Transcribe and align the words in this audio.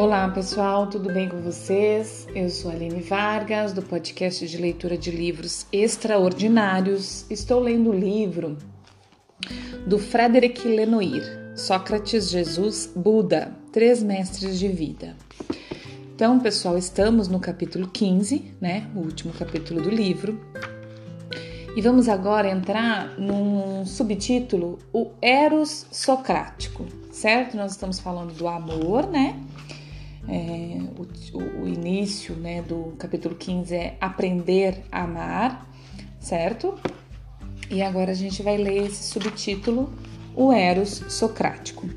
Olá 0.00 0.26
pessoal, 0.30 0.86
tudo 0.86 1.12
bem 1.12 1.28
com 1.28 1.42
vocês? 1.42 2.26
Eu 2.34 2.48
sou 2.48 2.70
Aline 2.70 3.02
Vargas, 3.02 3.74
do 3.74 3.82
podcast 3.82 4.48
de 4.48 4.56
leitura 4.56 4.96
de 4.96 5.10
livros 5.10 5.66
extraordinários. 5.70 7.30
Estou 7.30 7.60
lendo 7.60 7.90
o 7.90 7.92
livro 7.92 8.56
do 9.86 9.98
Frederic 9.98 10.66
Lenoir, 10.66 11.52
Sócrates, 11.54 12.30
Jesus, 12.30 12.90
Buda, 12.96 13.52
Três 13.72 14.02
Mestres 14.02 14.58
de 14.58 14.68
Vida. 14.68 15.14
Então, 16.14 16.40
pessoal, 16.40 16.78
estamos 16.78 17.28
no 17.28 17.38
capítulo 17.38 17.86
15, 17.86 18.54
né? 18.58 18.88
O 18.96 19.00
último 19.00 19.34
capítulo 19.34 19.82
do 19.82 19.90
livro. 19.90 20.40
E 21.76 21.82
vamos 21.82 22.08
agora 22.08 22.48
entrar 22.48 23.18
num 23.18 23.84
subtítulo, 23.84 24.78
o 24.94 25.10
Eros 25.20 25.86
Socrático, 25.92 26.86
certo? 27.12 27.54
Nós 27.54 27.72
estamos 27.72 28.00
falando 28.00 28.32
do 28.32 28.48
amor, 28.48 29.06
né? 29.06 29.38
É, 30.32 30.78
o, 30.96 31.62
o, 31.64 31.68
início 31.68 32.36
né, 32.36 32.62
do 32.62 32.94
capítulo 32.96 33.34
15 33.34 33.74
é 33.74 33.96
aprender 34.00 34.84
a 34.92 35.02
amar, 35.02 35.68
certo? 36.20 36.78
E 37.68 37.82
agora 37.82 38.12
a 38.12 38.14
gente 38.14 38.40
vai 38.40 38.56
ler 38.56 38.86
esse 38.86 39.10
subtítulo, 39.10 39.92
o 40.36 40.52
Eros 40.52 41.02
Socrático. 41.08 41.88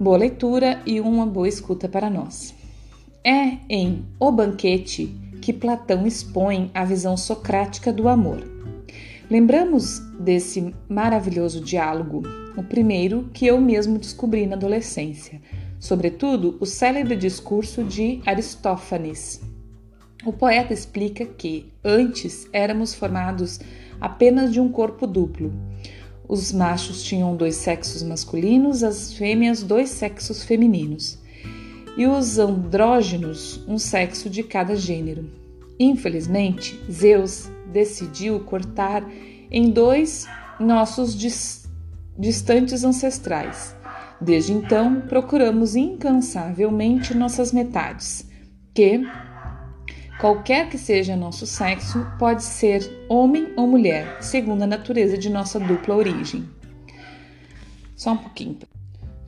Boa 0.00 0.16
leitura 0.16 0.80
e 0.86 1.00
uma 1.00 1.26
boa 1.26 1.46
escuta 1.46 1.86
para 1.86 2.08
nós. 2.08 2.54
É 3.22 3.58
em 3.68 4.06
O 4.18 4.32
Banquete 4.32 5.14
que 5.42 5.52
Platão 5.52 6.06
expõe 6.06 6.70
a 6.72 6.82
visão 6.82 7.14
socrática 7.14 7.92
do 7.92 8.08
amor. 8.08 8.42
Lembramos 9.30 9.98
desse 10.18 10.74
maravilhoso 10.88 11.60
diálogo, 11.60 12.22
o 12.56 12.62
primeiro 12.62 13.28
que 13.34 13.46
eu 13.46 13.60
mesmo 13.60 13.98
descobri 13.98 14.46
na 14.46 14.56
adolescência 14.56 15.42
sobretudo 15.82 16.56
o 16.60 16.64
célebre 16.64 17.16
discurso 17.16 17.82
de 17.82 18.22
Aristófanes. 18.24 19.42
O 20.24 20.32
poeta 20.32 20.72
explica 20.72 21.26
que 21.26 21.72
antes 21.82 22.46
éramos 22.52 22.94
formados 22.94 23.58
apenas 24.00 24.52
de 24.52 24.60
um 24.60 24.70
corpo 24.70 25.08
duplo. 25.08 25.52
Os 26.28 26.52
machos 26.52 27.02
tinham 27.02 27.34
dois 27.34 27.56
sexos 27.56 28.00
masculinos, 28.04 28.84
as 28.84 29.12
fêmeas 29.14 29.64
dois 29.64 29.90
sexos 29.90 30.44
femininos, 30.44 31.18
e 31.98 32.06
os 32.06 32.38
andrógenos 32.38 33.60
um 33.66 33.76
sexo 33.76 34.30
de 34.30 34.44
cada 34.44 34.76
gênero. 34.76 35.28
Infelizmente, 35.80 36.80
Zeus 36.88 37.50
decidiu 37.72 38.38
cortar 38.44 39.04
em 39.50 39.68
dois 39.68 40.28
nossos 40.60 41.18
distantes 42.16 42.84
ancestrais 42.84 43.81
Desde 44.22 44.52
então, 44.52 45.00
procuramos 45.00 45.74
incansavelmente 45.74 47.12
nossas 47.12 47.50
metades, 47.50 48.24
que, 48.72 49.04
qualquer 50.20 50.68
que 50.68 50.78
seja 50.78 51.16
nosso 51.16 51.44
sexo, 51.44 52.06
pode 52.20 52.44
ser 52.44 52.88
homem 53.08 53.52
ou 53.56 53.66
mulher, 53.66 54.22
segundo 54.22 54.62
a 54.62 54.66
natureza 54.66 55.18
de 55.18 55.28
nossa 55.28 55.58
dupla 55.58 55.96
origem. 55.96 56.48
Só 57.96 58.12
um 58.12 58.16
pouquinho. 58.16 58.58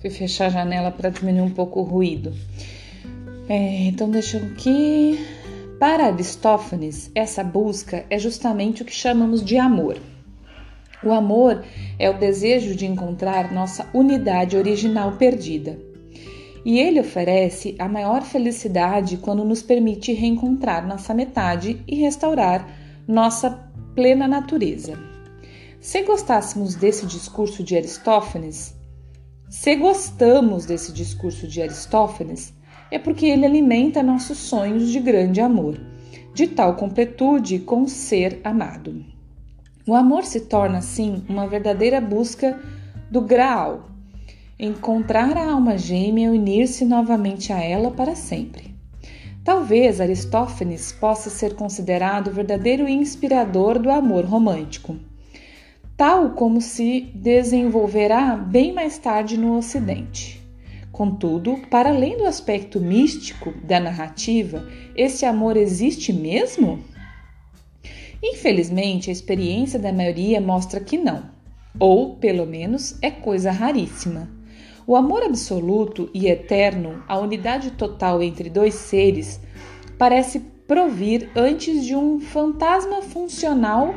Fui 0.01 0.11
fechar 0.11 0.47
a 0.47 0.51
janela 0.51 0.93
para 0.93 1.11
diminuir 1.11 1.43
um 1.43 1.51
pouco 1.51 1.81
o 1.81 1.85
ruído. 1.85 2.33
É, 3.49 3.87
então, 3.87 4.09
deixa 4.09 4.39
eu 4.39 4.47
aqui. 4.47 5.19
Para 5.81 6.07
Aristófanes, 6.07 7.11
essa 7.17 7.43
busca 7.43 8.07
é 8.09 8.17
justamente 8.17 8.83
o 8.83 8.85
que 8.85 8.95
chamamos 8.95 9.45
de 9.45 9.59
amor. 9.59 9.99
O 11.07 11.13
amor 11.13 11.65
é 11.99 12.09
o 12.09 12.19
desejo 12.19 12.75
de 12.75 12.87
encontrar 12.87 13.53
nossa 13.53 13.89
unidade 13.93 14.57
original 14.57 15.13
perdida. 15.13 15.79
E 16.65 16.79
ele 16.79 17.01
oferece 17.01 17.75
a 17.79 17.87
maior 17.87 18.23
felicidade 18.23 19.19
quando 19.19 19.45
nos 19.45 19.63
permite 19.63 20.13
reencontrar 20.13 20.87
nossa 20.87 21.13
metade 21.13 21.83
e 21.87 21.95
restaurar 21.97 22.67
nossa 23.07 23.51
plena 23.95 24.27
natureza. 24.27 24.99
Se 25.79 26.03
gostássemos 26.03 26.75
desse 26.75 27.05
discurso 27.05 27.63
de 27.63 27.77
Aristófanes, 27.77 28.75
se 29.51 29.77
gostamos 29.77 30.65
desse 30.65 30.91
discurso 30.93 31.47
de 31.47 31.61
Aristófanes, 31.61 32.55
é 32.91 32.99
porque 32.99 33.27
ele 33.27 33.45
alimenta 33.45 34.03
nossos 34.03 34.39
sonhos 34.39 34.91
de 34.91 34.99
grande 34.99 35.41
amor, 35.41 35.79
de 36.33 36.47
tal 36.47 36.77
completude 36.77 37.59
com 37.59 37.83
o 37.83 37.89
ser 37.89 38.41
amado. 38.43 39.14
O 39.87 39.95
amor 39.95 40.25
se 40.25 40.41
torna, 40.41 40.79
assim, 40.79 41.23
uma 41.29 41.47
verdadeira 41.47 42.01
busca 42.01 42.59
do 43.11 43.21
Graal, 43.21 43.91
encontrar 44.59 45.37
a 45.37 45.51
alma 45.51 45.77
gêmea 45.77 46.29
e 46.29 46.31
unir-se 46.31 46.87
novamente 46.87 47.53
a 47.53 47.63
ela 47.63 47.91
para 47.91 48.15
sempre. 48.15 48.75
Talvez 49.45 50.01
Aristófanes 50.01 50.91
possa 50.91 51.29
ser 51.29 51.55
considerado 51.55 52.29
o 52.29 52.33
verdadeiro 52.33 52.89
inspirador 52.89 53.79
do 53.79 53.91
amor 53.91 54.25
romântico, 54.25 54.97
tal 55.99 56.31
como 56.31 56.63
se 56.63 57.03
desenvolverá 57.15 58.37
bem 58.37 58.73
mais 58.73 58.97
tarde 58.97 59.37
no 59.37 59.55
Ocidente. 59.59 60.43
Contudo, 60.91 61.59
para 61.69 61.91
além 61.91 62.17
do 62.17 62.25
aspecto 62.25 62.81
místico 62.81 63.53
da 63.63 63.79
narrativa, 63.79 64.67
esse 64.97 65.27
amor 65.27 65.59
existe 65.59 66.11
mesmo? 66.11 66.83
Infelizmente, 68.27 69.11
a 69.11 69.13
experiência 69.13 69.79
da 69.79 69.93
maioria 69.93 70.41
mostra 70.41 70.81
que 70.81 70.97
não, 70.97 71.25
ou 71.79 72.17
pelo 72.17 72.47
menos 72.47 72.97
é 73.03 73.11
coisa 73.11 73.51
raríssima. 73.51 74.31
O 74.87 74.97
amor 74.97 75.23
absoluto 75.23 76.09
e 76.15 76.27
eterno, 76.27 77.05
a 77.07 77.19
unidade 77.19 77.73
total 77.73 78.23
entre 78.23 78.49
dois 78.49 78.73
seres, 78.73 79.39
parece 79.99 80.41
provir 80.67 81.29
antes 81.37 81.85
de 81.85 81.95
um 81.95 82.19
fantasma 82.19 83.03
funcional 83.03 83.95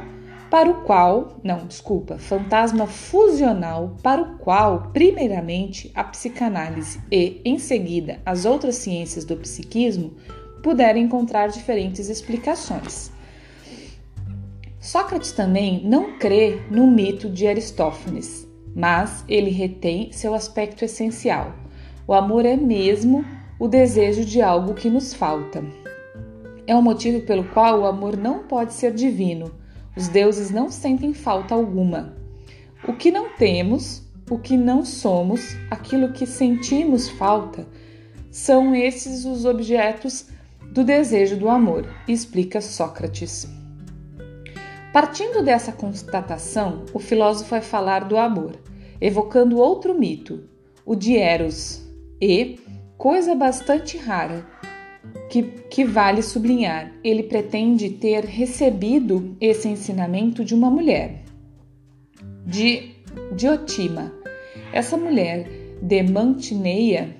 para 0.52 0.70
o 0.70 0.82
qual, 0.82 1.40
não, 1.42 1.66
desculpa, 1.66 2.18
fantasma 2.18 2.86
fusional 2.86 3.96
para 4.04 4.22
o 4.22 4.38
qual, 4.40 4.92
primeiramente, 4.92 5.90
a 5.96 6.04
psicanálise 6.04 7.00
e, 7.10 7.40
em 7.46 7.58
seguida, 7.58 8.20
as 8.26 8.44
outras 8.44 8.76
ciências 8.76 9.24
do 9.24 9.38
psiquismo 9.38 10.16
puderam 10.62 11.00
encontrar 11.00 11.48
diferentes 11.48 12.10
explicações. 12.10 13.16
Sócrates 14.80 15.32
também 15.32 15.84
não 15.84 16.18
crê 16.20 16.62
no 16.70 16.86
mito 16.86 17.30
de 17.30 17.48
Aristófanes, 17.48 18.48
mas 18.76 19.26
ele 19.28 19.50
retém 19.50 20.12
seu 20.12 20.36
aspecto 20.36 20.86
essencial. 20.86 21.56
O 22.08 22.14
amor 22.14 22.46
é 22.46 22.56
mesmo 22.56 23.26
o 23.60 23.68
desejo 23.68 24.24
de 24.24 24.40
algo 24.40 24.76
que 24.76 24.90
nos 24.90 25.14
falta. 25.14 25.66
É 26.68 26.76
o 26.76 26.82
motivo 26.82 27.22
pelo 27.26 27.44
qual 27.46 27.82
o 27.82 27.86
amor 27.88 28.16
não 28.16 28.44
pode 28.44 28.74
ser 28.74 28.94
divino. 28.94 29.52
Os 29.96 30.08
deuses 30.10 30.52
não 30.52 30.70
sentem 30.70 31.12
falta 31.12 31.56
alguma. 31.56 32.16
O 32.88 32.94
que 32.94 33.10
não 33.10 33.30
temos, 33.36 34.04
o 34.30 34.38
que 34.38 34.56
não 34.56 34.86
somos, 34.86 35.58
aquilo 35.72 36.14
que 36.14 36.28
sentimos 36.28 37.10
falta, 37.10 37.66
são 38.30 38.76
esses 38.76 39.26
os 39.26 39.44
objetos 39.44 40.28
do 40.72 40.84
desejo 40.84 41.36
do 41.36 41.50
amor, 41.50 41.90
explica 42.08 42.62
Sócrates. 42.62 43.57
Partindo 45.00 45.44
dessa 45.44 45.72
constatação, 45.72 46.84
o 46.92 46.98
filósofo 46.98 47.52
vai 47.52 47.62
falar 47.62 48.06
do 48.06 48.18
amor, 48.18 48.60
evocando 49.00 49.60
outro 49.60 49.94
mito, 49.94 50.50
o 50.84 50.96
de 50.96 51.16
Eros, 51.16 51.88
e, 52.20 52.58
coisa 52.98 53.36
bastante 53.36 53.96
rara, 53.96 54.44
que, 55.30 55.44
que 55.44 55.86
vale 55.86 56.24
sublinhar, 56.24 56.92
ele 57.04 57.22
pretende 57.22 57.92
ter 57.92 58.26
recebido 58.26 59.38
esse 59.40 59.68
ensinamento 59.68 60.44
de 60.44 60.56
uma 60.56 60.72
mulher, 60.72 61.26
de 62.44 62.96
Diotima. 63.36 64.12
Essa 64.74 64.98
mulher 64.98 65.48
de 65.80 66.02
Mantineia 66.02 67.16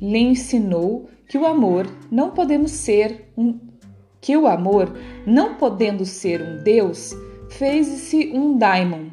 lhe 0.00 0.20
ensinou 0.20 1.10
que 1.28 1.36
o 1.36 1.46
amor 1.46 1.84
não 2.12 2.30
podemos 2.30 2.70
ser 2.70 3.32
um 3.36 3.71
que 4.22 4.36
o 4.36 4.46
amor, 4.46 4.96
não 5.26 5.56
podendo 5.56 6.06
ser 6.06 6.40
um 6.40 6.62
Deus, 6.62 7.12
fez-se 7.50 8.30
um 8.32 8.56
daimon, 8.56 9.08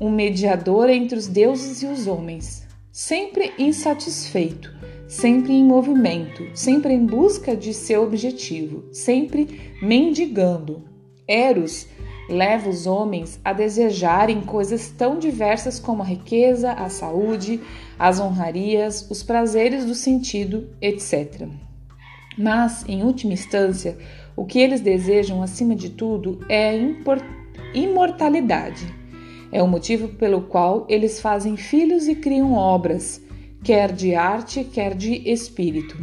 um 0.00 0.10
mediador 0.10 0.88
entre 0.88 1.18
os 1.18 1.28
deuses 1.28 1.82
e 1.82 1.86
os 1.86 2.06
homens, 2.06 2.66
sempre 2.90 3.52
insatisfeito, 3.58 4.72
sempre 5.06 5.52
em 5.52 5.62
movimento, 5.62 6.42
sempre 6.54 6.94
em 6.94 7.04
busca 7.04 7.54
de 7.54 7.74
seu 7.74 8.02
objetivo, 8.02 8.88
sempre 8.92 9.76
mendigando. 9.82 10.84
Eros 11.28 11.86
leva 12.30 12.70
os 12.70 12.86
homens 12.86 13.38
a 13.44 13.52
desejarem 13.52 14.40
coisas 14.40 14.88
tão 14.88 15.18
diversas 15.18 15.78
como 15.78 16.02
a 16.02 16.06
riqueza, 16.06 16.72
a 16.72 16.88
saúde, 16.88 17.60
as 17.98 18.18
honrarias, 18.18 19.06
os 19.10 19.22
prazeres 19.22 19.84
do 19.84 19.94
sentido, 19.94 20.70
etc. 20.80 21.46
Mas, 22.38 22.88
em 22.88 23.02
última 23.02 23.34
instância, 23.34 23.98
o 24.36 24.44
que 24.44 24.58
eles 24.58 24.80
desejam 24.80 25.42
acima 25.42 25.74
de 25.74 25.90
tudo 25.90 26.40
é 26.48 26.70
a 26.70 27.76
imortalidade. 27.76 28.86
É 29.52 29.62
o 29.62 29.68
motivo 29.68 30.08
pelo 30.08 30.42
qual 30.42 30.86
eles 30.88 31.20
fazem 31.20 31.56
filhos 31.56 32.06
e 32.08 32.14
criam 32.14 32.54
obras, 32.54 33.20
quer 33.62 33.92
de 33.92 34.14
arte, 34.14 34.64
quer 34.64 34.94
de 34.94 35.28
espírito. 35.28 35.96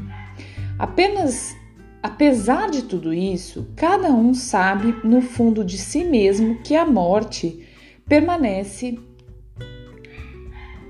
Apenas 0.78 1.56
apesar 2.04 2.70
de 2.70 2.84
tudo 2.84 3.14
isso, 3.14 3.68
cada 3.76 4.10
um 4.12 4.34
sabe 4.34 4.96
no 5.04 5.22
fundo 5.22 5.64
de 5.64 5.78
si 5.78 6.04
mesmo 6.04 6.60
que 6.64 6.76
a 6.76 6.86
morte 6.86 7.66
permanece 8.06 8.98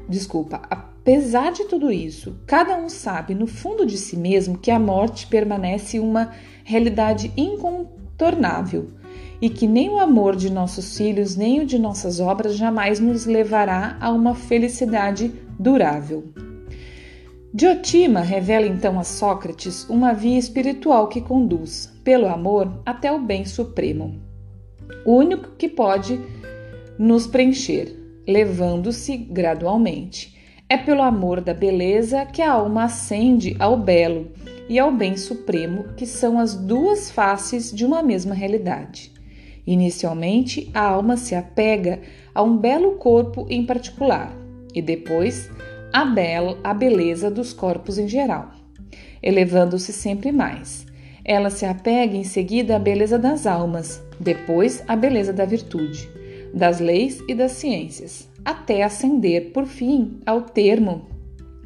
Desculpa, 0.10 0.62
apesar 0.70 1.52
de 1.52 1.66
tudo 1.66 1.92
isso, 1.92 2.40
cada 2.46 2.78
um 2.78 2.88
sabe 2.88 3.36
no 3.36 3.46
fundo 3.46 3.86
de 3.86 3.98
si 3.98 4.16
mesmo 4.16 4.58
que 4.58 4.72
a 4.72 4.80
morte 4.80 5.28
permanece 5.28 6.00
uma 6.00 6.32
realidade 6.68 7.32
incontornável 7.38 8.90
e 9.42 9.50
que 9.50 9.66
nem 9.66 9.90
o 9.90 10.00
amor 10.00 10.36
de 10.36 10.52
nossos 10.52 10.98
filhos 10.98 11.34
nem 11.34 11.62
o 11.62 11.66
de 11.66 11.80
nossas 11.80 12.20
obras 12.20 12.58
jamais 12.58 13.00
nos 13.00 13.26
levará 13.26 13.96
a 14.02 14.12
uma 14.12 14.36
felicidade 14.36 15.32
durável. 15.58 16.26
Diotima 17.54 18.20
revela 18.20 18.66
então 18.66 19.00
a 19.00 19.06
Sócrates 19.06 19.88
uma 19.90 20.12
via 20.12 20.38
espiritual 20.38 21.08
que 21.08 21.22
conduz, 21.22 21.90
pelo 22.04 22.28
amor, 22.28 22.82
até 22.86 23.14
o 23.14 23.22
bem 23.22 23.46
supremo, 23.46 24.22
o 25.06 25.14
único 25.14 25.52
que 25.58 25.70
pode 25.70 26.20
nos 27.00 27.26
preencher, 27.26 27.96
levando-se 28.28 29.16
gradualmente. 29.16 30.37
É 30.70 30.76
pelo 30.76 31.02
amor 31.02 31.40
da 31.40 31.54
beleza 31.54 32.26
que 32.26 32.42
a 32.42 32.52
alma 32.52 32.84
ascende 32.84 33.56
ao 33.58 33.78
belo 33.78 34.28
e 34.68 34.78
ao 34.78 34.92
bem 34.92 35.16
supremo, 35.16 35.86
que 35.96 36.06
são 36.06 36.38
as 36.38 36.56
duas 36.56 37.10
faces 37.10 37.72
de 37.72 37.86
uma 37.86 38.04
mesma 38.04 38.36
realidade. 38.36 39.14
Inicialmente, 39.66 40.70
a 40.74 40.82
alma 40.82 41.16
se 41.16 41.34
apega 41.34 42.02
a 42.36 42.44
um 42.44 42.58
belo 42.58 42.96
corpo 42.96 43.48
em 43.50 43.66
particular 43.66 44.36
e 44.76 44.82
depois 44.82 45.50
a, 45.94 46.04
bela, 46.04 46.58
a 46.62 46.74
beleza 46.74 47.32
dos 47.32 47.54
corpos 47.54 47.98
em 47.98 48.08
geral, 48.10 48.52
elevando-se 49.24 49.94
sempre 49.94 50.34
mais. 50.34 50.86
Ela 51.24 51.50
se 51.50 51.66
apega 51.66 52.18
em 52.18 52.26
seguida 52.26 52.76
à 52.76 52.80
beleza 52.80 53.18
das 53.18 53.48
almas, 53.48 54.04
depois 54.20 54.84
à 54.86 54.98
beleza 54.98 55.32
da 55.32 55.46
virtude, 55.46 56.10
das 56.54 56.82
leis 56.82 57.24
e 57.26 57.34
das 57.34 57.54
ciências, 57.54 58.28
até 58.48 58.82
ascender, 58.82 59.52
por 59.52 59.66
fim, 59.66 60.22
ao 60.26 60.44
termo 60.44 61.02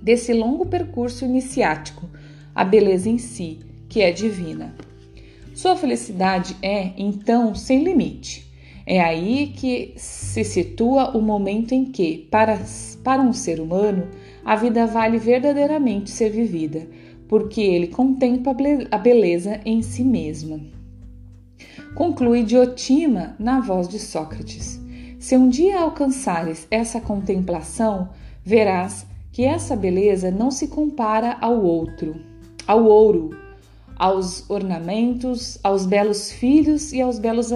desse 0.01 0.33
longo 0.33 0.65
percurso 0.65 1.23
iniciático, 1.23 2.09
a 2.55 2.63
beleza 2.65 3.07
em 3.07 3.19
si, 3.19 3.59
que 3.87 4.01
é 4.01 4.11
divina. 4.11 4.73
Sua 5.53 5.75
felicidade 5.75 6.57
é, 6.59 6.91
então, 6.97 7.53
sem 7.53 7.83
limite. 7.83 8.51
É 8.83 8.99
aí 8.99 9.53
que 9.55 9.93
se 9.95 10.43
situa 10.43 11.15
o 11.15 11.21
momento 11.21 11.71
em 11.71 11.85
que, 11.85 12.27
para, 12.31 12.59
para 13.03 13.21
um 13.21 13.31
ser 13.31 13.59
humano, 13.59 14.07
a 14.43 14.55
vida 14.55 14.87
vale 14.87 15.19
verdadeiramente 15.19 16.09
ser 16.09 16.31
vivida, 16.31 16.87
porque 17.27 17.61
ele 17.61 17.89
contempla 17.89 18.55
a 18.89 18.97
beleza 18.97 19.61
em 19.63 19.83
si 19.83 20.03
mesma. 20.03 20.59
Conclui 21.93 22.41
Diotima 22.41 23.35
na 23.37 23.59
voz 23.59 23.87
de 23.87 23.99
Sócrates. 23.99 24.80
Se 25.21 25.37
um 25.37 25.49
dia 25.49 25.79
alcançares 25.79 26.67
essa 26.71 26.99
contemplação, 26.99 28.09
verás 28.43 29.05
que 29.31 29.43
essa 29.43 29.75
beleza 29.75 30.31
não 30.31 30.49
se 30.49 30.67
compara 30.67 31.37
ao 31.39 31.63
outro, 31.63 32.19
ao 32.65 32.83
ouro, 32.85 33.29
aos 33.95 34.49
ornamentos, 34.49 35.59
aos 35.63 35.85
belos 35.85 36.31
filhos 36.31 36.91
e 36.91 36.99
aos 36.99 37.19
belos 37.19 37.51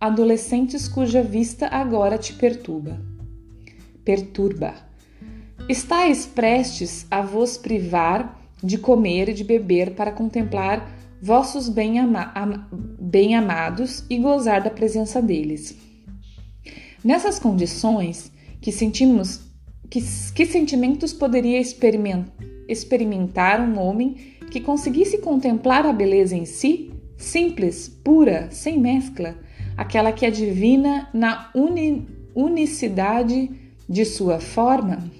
adolescentes 0.00 0.88
cuja 0.88 1.22
vista 1.22 1.68
agora 1.68 2.18
te 2.18 2.32
perturba. 2.32 3.00
Perturba. 4.04 4.74
Estais 5.68 6.26
prestes 6.26 7.06
a 7.08 7.22
vos 7.22 7.56
privar 7.56 8.42
de 8.60 8.76
comer 8.76 9.28
e 9.28 9.34
de 9.34 9.44
beber 9.44 9.94
para 9.94 10.10
contemplar 10.10 10.90
vossos 11.22 11.68
bem-amados 11.68 12.58
bem 12.98 13.36
e 14.10 14.20
gozar 14.20 14.64
da 14.64 14.70
presença 14.70 15.22
deles. 15.22 15.87
Nessas 17.08 17.38
condições, 17.38 18.30
que 18.60 18.70
sentimos 18.70 19.40
que, 19.88 19.98
que 20.34 20.44
sentimentos 20.44 21.10
poderia 21.10 21.58
experimentar 21.58 23.62
um 23.62 23.78
homem 23.78 24.36
que 24.50 24.60
conseguisse 24.60 25.16
contemplar 25.16 25.86
a 25.86 25.92
beleza 25.94 26.36
em 26.36 26.44
si, 26.44 26.92
simples, 27.16 27.88
pura, 27.88 28.50
sem 28.50 28.78
mescla, 28.78 29.38
aquela 29.74 30.12
que 30.12 30.26
é 30.26 30.30
divina 30.30 31.08
na 31.14 31.50
uni, 31.54 32.06
unicidade 32.34 33.52
de 33.88 34.04
sua 34.04 34.38
forma? 34.38 35.10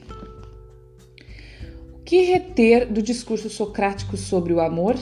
O 1.94 2.02
que 2.04 2.20
reter 2.20 2.92
do 2.92 3.00
discurso 3.00 3.48
socrático 3.48 4.14
sobre 4.14 4.52
o 4.52 4.60
amor? 4.60 4.94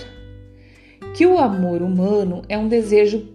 Que 1.17 1.27
o 1.27 1.37
amor 1.37 1.83
humano 1.83 2.43
é 2.49 2.57
um 2.57 2.69
desejo 2.69 3.27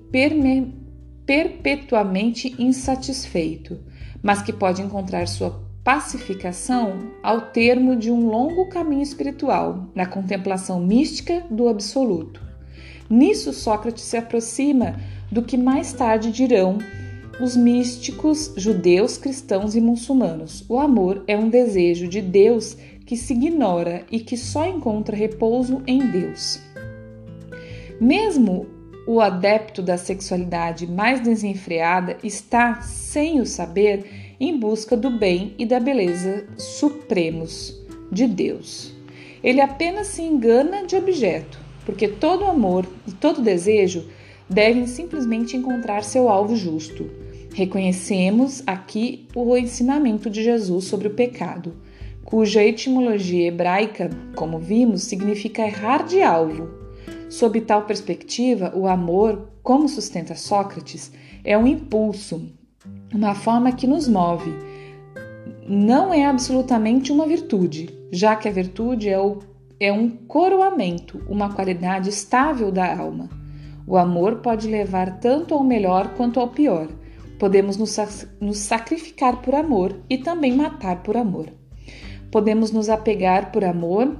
perpetuamente 1.32 2.54
insatisfeito, 2.60 3.80
mas 4.22 4.42
que 4.42 4.52
pode 4.52 4.82
encontrar 4.82 5.26
sua 5.30 5.64
pacificação 5.82 7.14
ao 7.24 7.40
termo 7.40 7.96
de 7.96 8.12
um 8.12 8.28
longo 8.28 8.68
caminho 8.68 9.02
espiritual, 9.02 9.88
na 9.96 10.06
contemplação 10.06 10.82
mística 10.82 11.42
do 11.50 11.70
absoluto. 11.70 12.42
Nisso, 13.10 13.54
Sócrates 13.54 14.04
se 14.04 14.18
aproxima 14.18 14.98
do 15.32 15.42
que 15.42 15.56
mais 15.56 15.94
tarde 15.94 16.34
dirão 16.34 16.80
os 17.40 17.56
místicos 17.56 18.54
judeus, 18.58 19.18
cristãos 19.18 19.74
e 19.74 19.80
muçulmanos. 19.80 20.66
O 20.68 20.80
amor 20.80 21.24
é 21.28 21.38
um 21.38 21.48
desejo 21.48 22.10
de 22.10 22.20
Deus 22.22 22.76
que 23.06 23.16
se 23.16 23.32
ignora 23.32 24.06
e 24.12 24.20
que 24.20 24.36
só 24.36 24.66
encontra 24.66 25.16
repouso 25.16 25.82
em 25.88 26.12
Deus. 26.12 26.60
Mesmo 28.02 28.68
o 29.06 29.20
adepto 29.20 29.82
da 29.82 29.98
sexualidade 29.98 30.86
mais 30.86 31.22
desenfreada 31.22 32.18
está, 32.24 32.82
sem 32.82 33.40
o 33.40 33.46
saber, 33.46 34.36
em 34.40 34.58
busca 34.58 34.96
do 34.96 35.10
bem 35.10 35.54
e 35.58 35.66
da 35.66 35.80
beleza 35.80 36.48
supremos 36.58 37.80
de 38.12 38.28
Deus. 38.28 38.94
Ele 39.44 39.60
apenas 39.60 40.08
se 40.08 40.22
engana 40.22 40.86
de 40.86 40.96
objeto, 40.96 41.60
porque 41.86 42.08
todo 42.08 42.46
amor 42.46 42.86
e 43.08 43.12
todo 43.12 43.42
desejo 43.42 44.08
devem 44.48 44.86
simplesmente 44.86 45.58
encontrar 45.58 46.04
seu 46.04 46.30
alvo 46.30 46.56
justo. 46.56 47.10
Reconhecemos 47.54 48.62
aqui 48.68 49.28
o 49.36 49.58
ensinamento 49.58 50.30
de 50.30 50.44
Jesus 50.44 50.86
sobre 50.86 51.08
o 51.08 51.14
pecado, 51.14 51.74
cuja 52.24 52.64
etimologia 52.64 53.48
hebraica, 53.48 54.10
como 54.36 54.60
vimos, 54.60 55.04
significa 55.04 55.64
errar 55.64 56.06
de 56.06 56.22
alvo 56.22 56.81
Sob 57.32 57.62
tal 57.62 57.84
perspectiva, 57.84 58.74
o 58.76 58.86
amor, 58.86 59.54
como 59.64 59.88
sustenta 59.88 60.36
Sócrates, 60.36 61.14
é 61.46 61.58
um 61.58 61.66
impulso, 61.66 62.52
uma 63.16 63.34
forma 63.34 63.72
que 63.72 63.88
nos 63.88 64.06
move. 64.06 64.52
Não 65.66 66.14
é 66.14 66.26
absolutamente 66.26 67.10
uma 67.10 67.26
virtude, 67.26 67.90
já 68.12 68.36
que 68.36 68.50
a 68.50 68.52
virtude 68.52 69.08
é, 69.08 69.18
o, 69.18 69.40
é 69.80 69.94
um 69.94 70.10
coroamento, 70.10 71.24
uma 71.30 71.54
qualidade 71.54 72.10
estável 72.10 72.70
da 72.70 73.00
alma. 73.00 73.30
O 73.88 73.96
amor 73.96 74.40
pode 74.42 74.68
levar 74.68 75.22
tanto 75.22 75.54
ao 75.54 75.64
melhor 75.64 76.10
quanto 76.16 76.38
ao 76.38 76.50
pior. 76.50 76.90
Podemos 77.40 77.78
nos, 77.78 77.98
nos 78.42 78.58
sacrificar 78.58 79.42
por 79.42 79.56
amor 79.56 79.96
e 80.10 80.18
também 80.18 80.54
matar 80.54 81.02
por 81.02 81.16
amor. 81.16 81.48
Podemos 82.30 82.72
nos 82.72 82.90
apegar 82.90 83.54
por 83.54 83.64
amor 83.64 84.18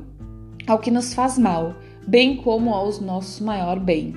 ao 0.66 0.80
que 0.80 0.90
nos 0.90 1.14
faz 1.14 1.38
mal 1.38 1.76
bem 2.08 2.38
como 2.38 2.74
aos 2.74 3.00
nossos 3.00 3.40
maior 3.40 3.80
bem. 3.80 4.14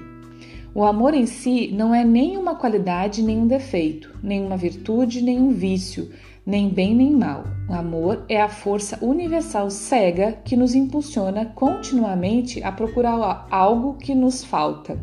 O 0.74 0.84
amor 0.84 1.14
em 1.14 1.26
si 1.26 1.70
não 1.72 1.94
é 1.94 2.04
nem 2.04 2.36
uma 2.36 2.56
qualidade 2.56 3.22
nem 3.22 3.38
um 3.38 3.46
defeito, 3.46 4.12
nem 4.22 4.44
uma 4.44 4.56
virtude 4.56 5.22
nem 5.22 5.40
um 5.40 5.50
vício, 5.50 6.10
nem 6.44 6.68
bem 6.68 6.94
nem 6.94 7.12
mal. 7.12 7.44
O 7.68 7.72
amor 7.72 8.24
é 8.28 8.40
a 8.40 8.48
força 8.48 8.98
universal 9.00 9.70
cega 9.70 10.32
que 10.44 10.56
nos 10.56 10.74
impulsiona 10.74 11.46
continuamente 11.46 12.62
a 12.62 12.72
procurar 12.72 13.46
algo 13.50 13.94
que 13.94 14.14
nos 14.14 14.44
falta 14.44 14.98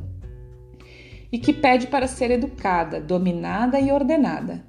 e 1.32 1.40
que 1.40 1.54
pede 1.54 1.88
para 1.88 2.08
ser 2.08 2.30
educada, 2.32 3.00
dominada 3.00 3.80
e 3.80 3.92
ordenada. 3.92 4.66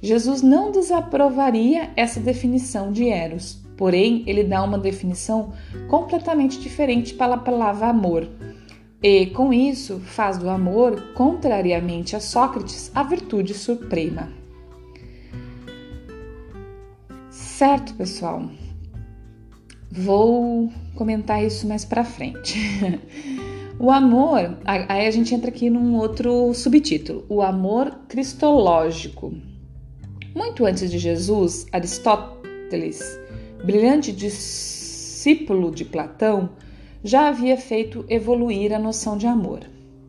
Jesus 0.00 0.42
não 0.42 0.72
desaprovaria 0.72 1.90
essa 1.94 2.18
definição 2.18 2.90
de 2.90 3.08
Eros, 3.08 3.61
Porém, 3.82 4.22
ele 4.28 4.44
dá 4.44 4.62
uma 4.62 4.78
definição 4.78 5.52
completamente 5.88 6.60
diferente 6.60 7.14
para 7.14 7.34
a 7.34 7.36
palavra 7.36 7.88
amor. 7.88 8.28
E, 9.02 9.26
com 9.26 9.52
isso, 9.52 9.98
faz 9.98 10.38
do 10.38 10.48
amor, 10.48 11.02
contrariamente 11.14 12.14
a 12.14 12.20
Sócrates, 12.20 12.92
a 12.94 13.02
virtude 13.02 13.52
suprema. 13.54 14.28
Certo, 17.28 17.92
pessoal? 17.94 18.48
Vou 19.90 20.72
comentar 20.94 21.42
isso 21.44 21.66
mais 21.66 21.84
para 21.84 22.04
frente. 22.04 22.56
O 23.80 23.90
amor, 23.90 24.58
aí 24.64 25.08
a 25.08 25.10
gente 25.10 25.34
entra 25.34 25.48
aqui 25.48 25.68
num 25.68 25.96
outro 25.96 26.54
subtítulo, 26.54 27.26
o 27.28 27.42
amor 27.42 27.90
cristológico. 28.06 29.34
Muito 30.36 30.64
antes 30.64 30.88
de 30.88 30.98
Jesus, 30.98 31.66
Aristóteles 31.72 33.21
brilhante 33.64 34.12
discípulo 34.12 35.70
de 35.70 35.84
Platão, 35.84 36.50
já 37.04 37.28
havia 37.28 37.56
feito 37.56 38.04
evoluir 38.08 38.72
a 38.72 38.78
noção 38.78 39.16
de 39.16 39.26
amor. 39.26 39.60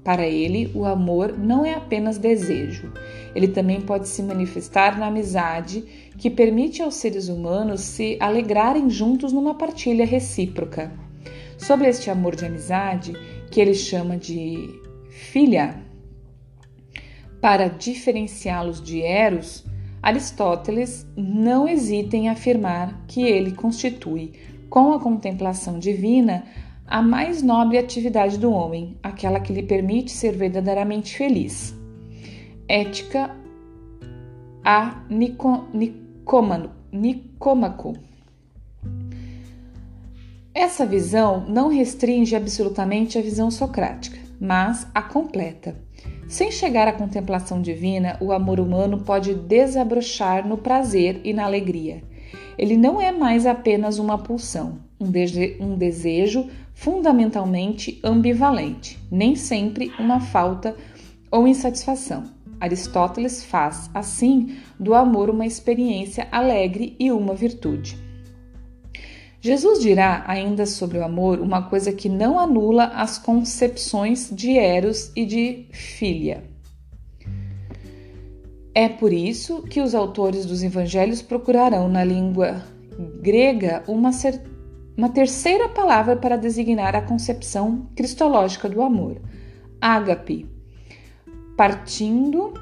Para 0.03 0.27
ele, 0.27 0.69
o 0.75 0.85
amor 0.85 1.37
não 1.37 1.65
é 1.65 1.73
apenas 1.73 2.17
desejo, 2.17 2.91
ele 3.33 3.47
também 3.47 3.79
pode 3.79 4.07
se 4.07 4.21
manifestar 4.21 4.97
na 4.97 5.07
amizade, 5.07 5.83
que 6.17 6.29
permite 6.29 6.81
aos 6.81 6.95
seres 6.95 7.29
humanos 7.29 7.81
se 7.81 8.17
alegrarem 8.19 8.89
juntos 8.89 9.31
numa 9.31 9.55
partilha 9.55 10.05
recíproca. 10.05 10.91
Sobre 11.57 11.87
este 11.87 12.09
amor 12.09 12.35
de 12.35 12.45
amizade, 12.45 13.13
que 13.49 13.61
ele 13.61 13.73
chama 13.73 14.17
de 14.17 14.69
filha, 15.09 15.81
para 17.39 17.67
diferenciá-los 17.67 18.81
de 18.81 19.01
Eros, 19.01 19.65
Aristóteles 20.03 21.07
não 21.15 21.65
hesita 21.65 22.17
em 22.17 22.27
afirmar 22.27 23.05
que 23.07 23.21
ele 23.21 23.53
constitui, 23.53 24.33
com 24.69 24.91
a 24.91 24.99
contemplação 24.99 25.79
divina, 25.79 26.43
a 26.85 27.01
mais 27.01 27.41
nobre 27.41 27.77
atividade 27.77 28.37
do 28.37 28.51
homem, 28.51 28.97
aquela 29.01 29.39
que 29.39 29.53
lhe 29.53 29.63
permite 29.63 30.11
ser 30.11 30.33
verdadeiramente 30.33 31.15
feliz. 31.15 31.73
Ética 32.67 33.33
a 34.61 35.01
Nico, 35.09 35.67
Nicômaco. 36.91 37.93
Essa 40.53 40.85
visão 40.85 41.45
não 41.47 41.69
restringe 41.69 42.35
absolutamente 42.35 43.17
a 43.17 43.21
visão 43.21 43.49
socrática, 43.49 44.19
mas 44.37 44.85
a 44.93 45.01
completa. 45.01 45.75
Sem 46.33 46.49
chegar 46.49 46.87
à 46.87 46.91
contemplação 46.91 47.61
divina, 47.61 48.17
o 48.19 48.31
amor 48.31 48.59
humano 48.59 48.97
pode 48.97 49.35
desabrochar 49.35 50.47
no 50.47 50.57
prazer 50.57 51.21
e 51.23 51.31
na 51.31 51.45
alegria. 51.45 52.01
Ele 52.57 52.75
não 52.75 52.99
é 52.99 53.11
mais 53.11 53.45
apenas 53.45 53.99
uma 53.99 54.17
pulsão, 54.17 54.79
um, 54.99 55.11
dese 55.11 55.55
um 55.59 55.77
desejo 55.77 56.49
fundamentalmente 56.73 57.99
ambivalente, 58.03 58.97
nem 59.11 59.35
sempre 59.35 59.91
uma 59.99 60.19
falta 60.19 60.75
ou 61.29 61.47
insatisfação. 61.47 62.23
Aristóteles 62.59 63.43
faz, 63.43 63.91
assim, 63.93 64.57
do 64.79 64.95
amor 64.95 65.29
uma 65.29 65.45
experiência 65.45 66.27
alegre 66.31 66.95
e 66.99 67.11
uma 67.11 67.35
virtude. 67.35 68.02
Jesus 69.43 69.81
dirá 69.81 70.23
ainda 70.25 70.65
sobre 70.65 70.97
o 70.97 71.03
amor 71.03 71.41
uma 71.41 71.63
coisa 71.63 71.91
que 71.91 72.07
não 72.07 72.39
anula 72.39 72.85
as 72.85 73.17
concepções 73.17 74.29
de 74.31 74.57
Eros 74.57 75.11
e 75.17 75.25
de 75.25 75.65
Filia. 75.69 76.45
É 78.73 78.87
por 78.87 79.11
isso 79.11 79.61
que 79.63 79.81
os 79.81 79.93
autores 79.93 80.45
dos 80.45 80.63
evangelhos 80.63 81.21
procurarão 81.21 81.89
na 81.89 82.05
língua 82.05 82.63
grega 83.21 83.83
uma, 83.85 84.11
uma 84.95 85.09
terceira 85.09 85.67
palavra 85.67 86.15
para 86.15 86.37
designar 86.37 86.95
a 86.95 87.01
concepção 87.01 87.89
cristológica 87.97 88.69
do 88.69 88.81
amor, 88.81 89.17
ágape. 89.81 90.49
Partindo 91.57 92.53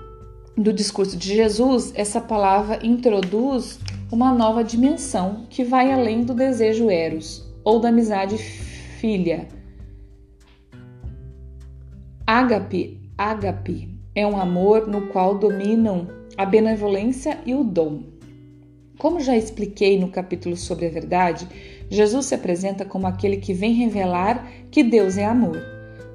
do 0.58 0.74
discurso 0.74 1.16
de 1.16 1.36
Jesus, 1.36 1.94
essa 1.94 2.20
palavra 2.20 2.84
introduz 2.84 3.78
uma 4.12 4.34
nova 4.34 4.62
dimensão 4.62 5.46
que 5.50 5.64
vai 5.64 5.90
além 5.90 6.24
do 6.24 6.34
desejo 6.34 6.90
eros 6.90 7.50
ou 7.64 7.80
da 7.80 7.88
amizade 7.88 8.38
filha. 8.38 9.48
Ágape, 12.28 13.00
ágape 13.18 13.90
é 14.14 14.28
um 14.28 14.38
amor 14.38 14.86
no 14.86 15.08
qual 15.08 15.38
dominam 15.38 16.08
a 16.38 16.46
benevolência 16.46 17.40
e 17.46 17.56
o 17.56 17.64
dom. 17.64 18.04
Como 18.98 19.22
já 19.22 19.36
expliquei 19.36 19.98
no 19.98 20.10
capítulo 20.10 20.58
sobre 20.58 20.88
a 20.88 20.90
verdade, 20.90 21.48
Jesus 21.90 22.26
se 22.26 22.36
apresenta 22.36 22.84
como 22.84 23.08
aquele 23.08 23.38
que 23.38 23.54
vem 23.54 23.74
revelar 23.74 24.46
que 24.70 24.84
Deus 24.84 25.18
é 25.18 25.26
amor. 25.26 25.58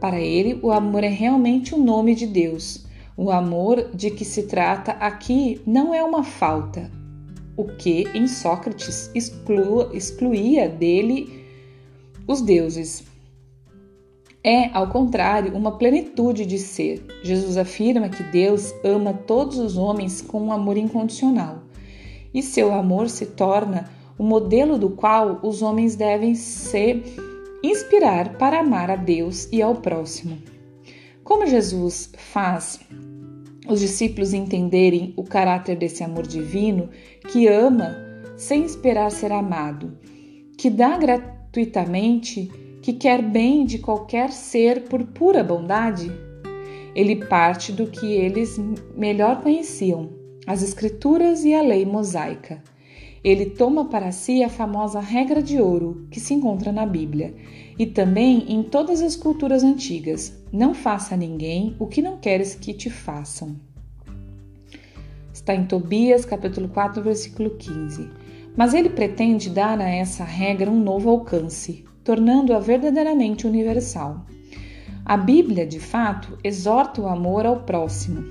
Para 0.00 0.20
ele, 0.20 0.60
o 0.62 0.70
amor 0.70 1.02
é 1.02 1.08
realmente 1.08 1.74
o 1.74 1.78
nome 1.78 2.14
de 2.14 2.26
Deus. 2.26 2.86
O 3.16 3.30
amor 3.30 3.90
de 3.94 4.10
que 4.10 4.24
se 4.24 4.42
trata 4.42 4.92
aqui 4.92 5.60
não 5.66 5.94
é 5.94 6.04
uma 6.04 6.22
falta, 6.22 6.90
o 7.56 7.64
que 7.64 8.06
em 8.14 8.28
Sócrates 8.28 9.10
excluía 9.14 10.68
dele 10.68 11.44
os 12.26 12.40
deuses. 12.42 13.04
É, 14.44 14.70
ao 14.72 14.88
contrário, 14.88 15.56
uma 15.56 15.76
plenitude 15.76 16.46
de 16.46 16.58
ser. 16.58 17.04
Jesus 17.22 17.56
afirma 17.56 18.08
que 18.08 18.22
Deus 18.22 18.72
ama 18.84 19.12
todos 19.12 19.58
os 19.58 19.76
homens 19.76 20.22
com 20.22 20.40
um 20.40 20.52
amor 20.52 20.76
incondicional, 20.76 21.62
e 22.32 22.42
seu 22.42 22.72
amor 22.72 23.08
se 23.08 23.26
torna 23.26 23.90
o 24.18 24.22
modelo 24.22 24.78
do 24.78 24.90
qual 24.90 25.40
os 25.42 25.62
homens 25.62 25.96
devem 25.96 26.34
se 26.34 27.02
inspirar 27.62 28.38
para 28.38 28.60
amar 28.60 28.90
a 28.90 28.96
Deus 28.96 29.48
e 29.50 29.60
ao 29.60 29.74
próximo. 29.74 30.38
Como 31.24 31.46
Jesus 31.46 32.12
faz 32.16 32.78
os 33.68 33.80
discípulos 33.80 34.32
entenderem 34.32 35.12
o 35.16 35.24
caráter 35.24 35.76
desse 35.76 36.04
amor 36.04 36.26
divino 36.26 36.88
que 37.28 37.46
ama 37.48 37.96
sem 38.36 38.64
esperar 38.64 39.10
ser 39.10 39.32
amado, 39.32 39.98
que 40.58 40.70
dá 40.70 40.96
gratuitamente, 40.96 42.50
que 42.82 42.92
quer 42.92 43.22
bem 43.22 43.64
de 43.64 43.78
qualquer 43.78 44.30
ser 44.30 44.84
por 44.84 45.04
pura 45.04 45.42
bondade? 45.42 46.10
Ele 46.94 47.26
parte 47.26 47.72
do 47.72 47.86
que 47.86 48.06
eles 48.06 48.58
melhor 48.96 49.42
conheciam, 49.42 50.10
as 50.46 50.62
Escrituras 50.62 51.44
e 51.44 51.52
a 51.52 51.62
lei 51.62 51.84
mosaica. 51.84 52.62
Ele 53.24 53.46
toma 53.46 53.86
para 53.86 54.12
si 54.12 54.42
a 54.44 54.48
famosa 54.48 55.00
regra 55.00 55.42
de 55.42 55.60
ouro 55.60 56.06
que 56.10 56.20
se 56.20 56.32
encontra 56.32 56.70
na 56.70 56.86
Bíblia 56.86 57.34
e 57.78 57.86
também 57.86 58.52
em 58.52 58.62
todas 58.62 59.02
as 59.02 59.16
culturas 59.16 59.62
antigas: 59.62 60.32
não 60.52 60.74
faça 60.74 61.14
a 61.14 61.18
ninguém 61.18 61.76
o 61.78 61.86
que 61.86 62.02
não 62.02 62.16
queres 62.16 62.54
que 62.54 62.72
te 62.72 62.88
façam. 62.90 63.56
Está 65.32 65.54
em 65.54 65.66
Tobias, 65.66 66.24
capítulo 66.24 66.68
4, 66.68 67.02
versículo 67.02 67.50
15. 67.50 68.10
Mas 68.56 68.72
ele 68.72 68.88
pretende 68.88 69.50
dar 69.50 69.78
a 69.80 69.88
essa 69.88 70.24
regra 70.24 70.70
um 70.70 70.82
novo 70.82 71.10
alcance, 71.10 71.84
tornando-a 72.02 72.58
verdadeiramente 72.58 73.46
universal. 73.46 74.24
A 75.04 75.16
Bíblia, 75.16 75.66
de 75.66 75.78
fato, 75.78 76.36
exorta 76.42 77.00
o 77.02 77.06
amor 77.06 77.46
ao 77.46 77.60
próximo. 77.60 78.24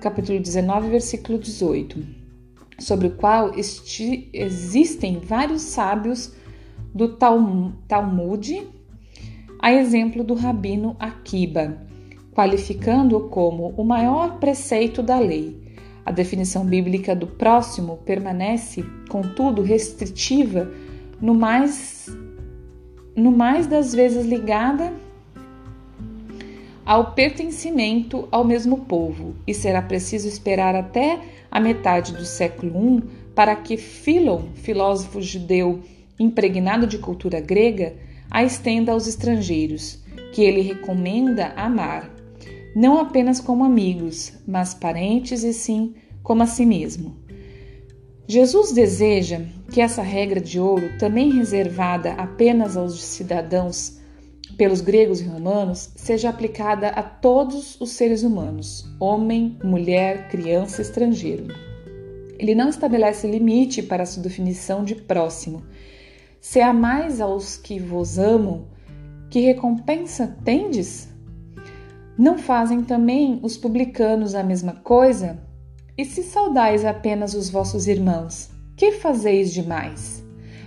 capítulo 0.00 0.40
19, 0.40 0.88
versículo 0.88 1.38
18, 1.38 2.17
sobre 2.78 3.08
o 3.08 3.10
qual 3.10 3.52
existem 4.32 5.20
vários 5.20 5.62
sábios 5.62 6.32
do 6.94 7.08
Talmud, 7.08 8.66
a 9.58 9.72
exemplo 9.72 10.22
do 10.22 10.34
rabino 10.34 10.96
Akiba, 10.98 11.78
qualificando-o 12.32 13.28
como 13.28 13.74
o 13.76 13.84
maior 13.84 14.38
preceito 14.38 15.02
da 15.02 15.18
lei. 15.18 15.60
A 16.06 16.12
definição 16.12 16.64
bíblica 16.64 17.14
do 17.14 17.26
próximo 17.26 17.98
permanece, 17.98 18.84
contudo, 19.10 19.60
restritiva, 19.60 20.70
no 21.20 21.34
mais, 21.34 22.06
no 23.14 23.30
mais 23.30 23.66
das 23.66 23.92
vezes 23.92 24.24
ligada 24.24 24.92
ao 26.88 27.12
pertencimento 27.12 28.26
ao 28.32 28.42
mesmo 28.42 28.78
povo, 28.86 29.36
e 29.46 29.52
será 29.52 29.82
preciso 29.82 30.26
esperar 30.26 30.74
até 30.74 31.20
a 31.50 31.60
metade 31.60 32.14
do 32.14 32.24
século 32.24 32.72
I 32.96 33.02
para 33.34 33.54
que 33.54 33.76
Philon, 33.76 34.44
filósofo 34.54 35.20
judeu 35.20 35.82
impregnado 36.18 36.86
de 36.86 36.96
cultura 36.96 37.42
grega, 37.42 37.94
a 38.30 38.42
estenda 38.42 38.92
aos 38.92 39.06
estrangeiros, 39.06 40.02
que 40.32 40.42
ele 40.42 40.62
recomenda 40.62 41.52
amar, 41.56 42.10
não 42.74 42.98
apenas 42.98 43.38
como 43.38 43.64
amigos, 43.64 44.32
mas 44.46 44.72
parentes 44.72 45.44
e 45.44 45.52
sim 45.52 45.94
como 46.22 46.42
a 46.42 46.46
si 46.46 46.64
mesmo. 46.64 47.18
Jesus 48.26 48.72
deseja 48.72 49.42
que 49.70 49.82
essa 49.82 50.00
regra 50.00 50.40
de 50.40 50.58
ouro, 50.58 50.96
também 50.98 51.34
reservada 51.34 52.12
apenas 52.12 52.78
aos 52.78 52.98
cidadãos 53.04 53.97
pelos 54.58 54.80
gregos 54.80 55.20
e 55.20 55.24
romanos, 55.24 55.88
seja 55.94 56.28
aplicada 56.28 56.88
a 56.88 57.00
todos 57.00 57.80
os 57.80 57.92
seres 57.92 58.24
humanos, 58.24 58.84
homem, 58.98 59.56
mulher, 59.62 60.28
criança, 60.28 60.82
estrangeiro. 60.82 61.46
Ele 62.36 62.56
não 62.56 62.68
estabelece 62.68 63.28
limite 63.28 63.84
para 63.84 64.02
a 64.02 64.06
sua 64.06 64.22
definição 64.22 64.84
de 64.84 64.96
próximo. 64.96 65.62
Se 66.40 66.60
amais 66.60 67.20
aos 67.20 67.56
que 67.56 67.78
vos 67.78 68.18
amam, 68.18 68.66
que 69.30 69.40
recompensa 69.40 70.36
tendes? 70.44 71.08
Não 72.18 72.36
fazem 72.36 72.82
também 72.82 73.38
os 73.44 73.56
publicanos 73.56 74.34
a 74.34 74.42
mesma 74.42 74.72
coisa? 74.72 75.38
E 75.96 76.04
se 76.04 76.24
saudais 76.24 76.84
apenas 76.84 77.32
os 77.32 77.48
vossos 77.48 77.86
irmãos, 77.86 78.50
que 78.76 78.90
fazeis 78.90 79.52
demais? 79.52 80.24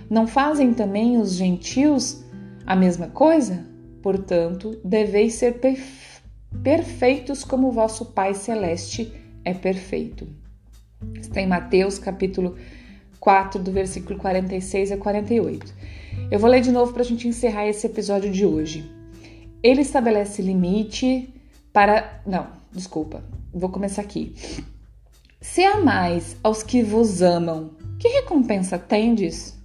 Não 0.08 0.26
fazem 0.26 0.72
também 0.72 1.18
os 1.18 1.34
gentios 1.34 2.24
a 2.66 2.74
mesma 2.74 3.08
coisa? 3.08 3.71
Portanto, 4.02 4.80
deveis 4.84 5.34
ser 5.34 5.60
perfeitos 6.62 7.44
como 7.44 7.70
vosso 7.70 8.06
Pai 8.06 8.34
Celeste 8.34 9.12
é 9.44 9.54
perfeito. 9.54 10.26
Está 11.14 11.40
em 11.40 11.46
Mateus 11.46 11.98
capítulo 11.98 12.56
4, 13.20 13.62
do 13.62 13.70
versículo 13.70 14.18
46 14.18 14.92
a 14.92 14.96
48. 14.96 15.72
Eu 16.30 16.38
vou 16.38 16.50
ler 16.50 16.60
de 16.60 16.72
novo 16.72 16.92
para 16.92 17.02
a 17.02 17.04
gente 17.04 17.28
encerrar 17.28 17.66
esse 17.68 17.86
episódio 17.86 18.30
de 18.30 18.44
hoje. 18.44 18.90
Ele 19.62 19.82
estabelece 19.82 20.42
limite 20.42 21.32
para. 21.72 22.20
Não, 22.26 22.48
desculpa, 22.72 23.22
vou 23.54 23.70
começar 23.70 24.02
aqui. 24.02 24.34
Se 25.40 25.62
amais 25.62 26.36
aos 26.42 26.62
que 26.62 26.82
vos 26.82 27.22
amam, 27.22 27.70
que 27.98 28.08
recompensa 28.08 28.78
tendes? 28.78 29.56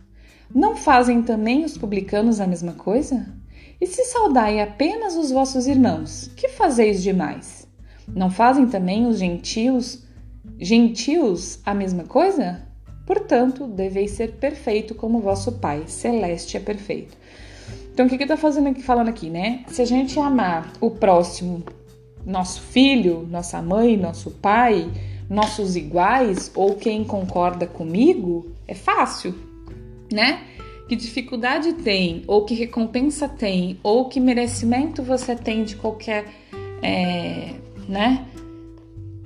Não 0.53 0.75
fazem 0.75 1.23
também 1.23 1.65
os 1.65 1.77
publicanos 1.77 2.39
a 2.39 2.47
mesma 2.47 2.73
coisa? 2.73 3.36
E 3.79 3.85
se 3.85 4.03
saudai 4.05 4.59
apenas 4.59 5.15
os 5.15 5.31
vossos 5.31 5.67
irmãos, 5.67 6.31
que 6.35 6.49
fazeis 6.49 7.03
demais? 7.03 7.67
Não 8.07 8.29
fazem 8.29 8.67
também 8.67 9.05
os 9.05 9.19
gentios, 9.19 10.03
gentios 10.57 11.59
a 11.65 11.73
mesma 11.73 12.03
coisa? 12.03 12.65
Portanto, 13.05 13.67
deveis 13.67 14.11
ser 14.11 14.33
perfeito 14.33 14.95
como 14.95 15.19
vosso 15.19 15.53
Pai 15.53 15.83
celeste 15.87 16.57
é 16.57 16.59
perfeito. 16.59 17.15
Então, 17.93 18.05
o 18.05 18.09
que, 18.09 18.17
que 18.17 18.27
tô 18.27 18.37
fazendo 18.37 18.69
aqui, 18.69 18.81
falando 18.81 19.09
aqui, 19.09 19.29
né? 19.29 19.63
Se 19.67 19.81
a 19.81 19.85
gente 19.85 20.19
amar 20.19 20.73
o 20.81 20.91
próximo, 20.91 21.63
nosso 22.25 22.61
filho, 22.61 23.27
nossa 23.29 23.61
mãe, 23.61 23.95
nosso 23.95 24.31
pai, 24.31 24.91
nossos 25.29 25.75
iguais 25.75 26.51
ou 26.53 26.75
quem 26.75 27.03
concorda 27.03 27.65
comigo, 27.65 28.51
é 28.67 28.73
fácil, 28.73 29.33
né? 30.11 30.41
Que 30.87 30.95
dificuldade 30.95 31.73
tem, 31.73 32.23
ou 32.27 32.45
que 32.45 32.53
recompensa 32.53 33.27
tem, 33.27 33.77
ou 33.83 34.07
que 34.07 34.19
merecimento 34.19 35.03
você 35.03 35.35
tem 35.35 35.63
de 35.63 35.75
qualquer, 35.75 36.25
é, 36.81 37.55
né? 37.87 38.25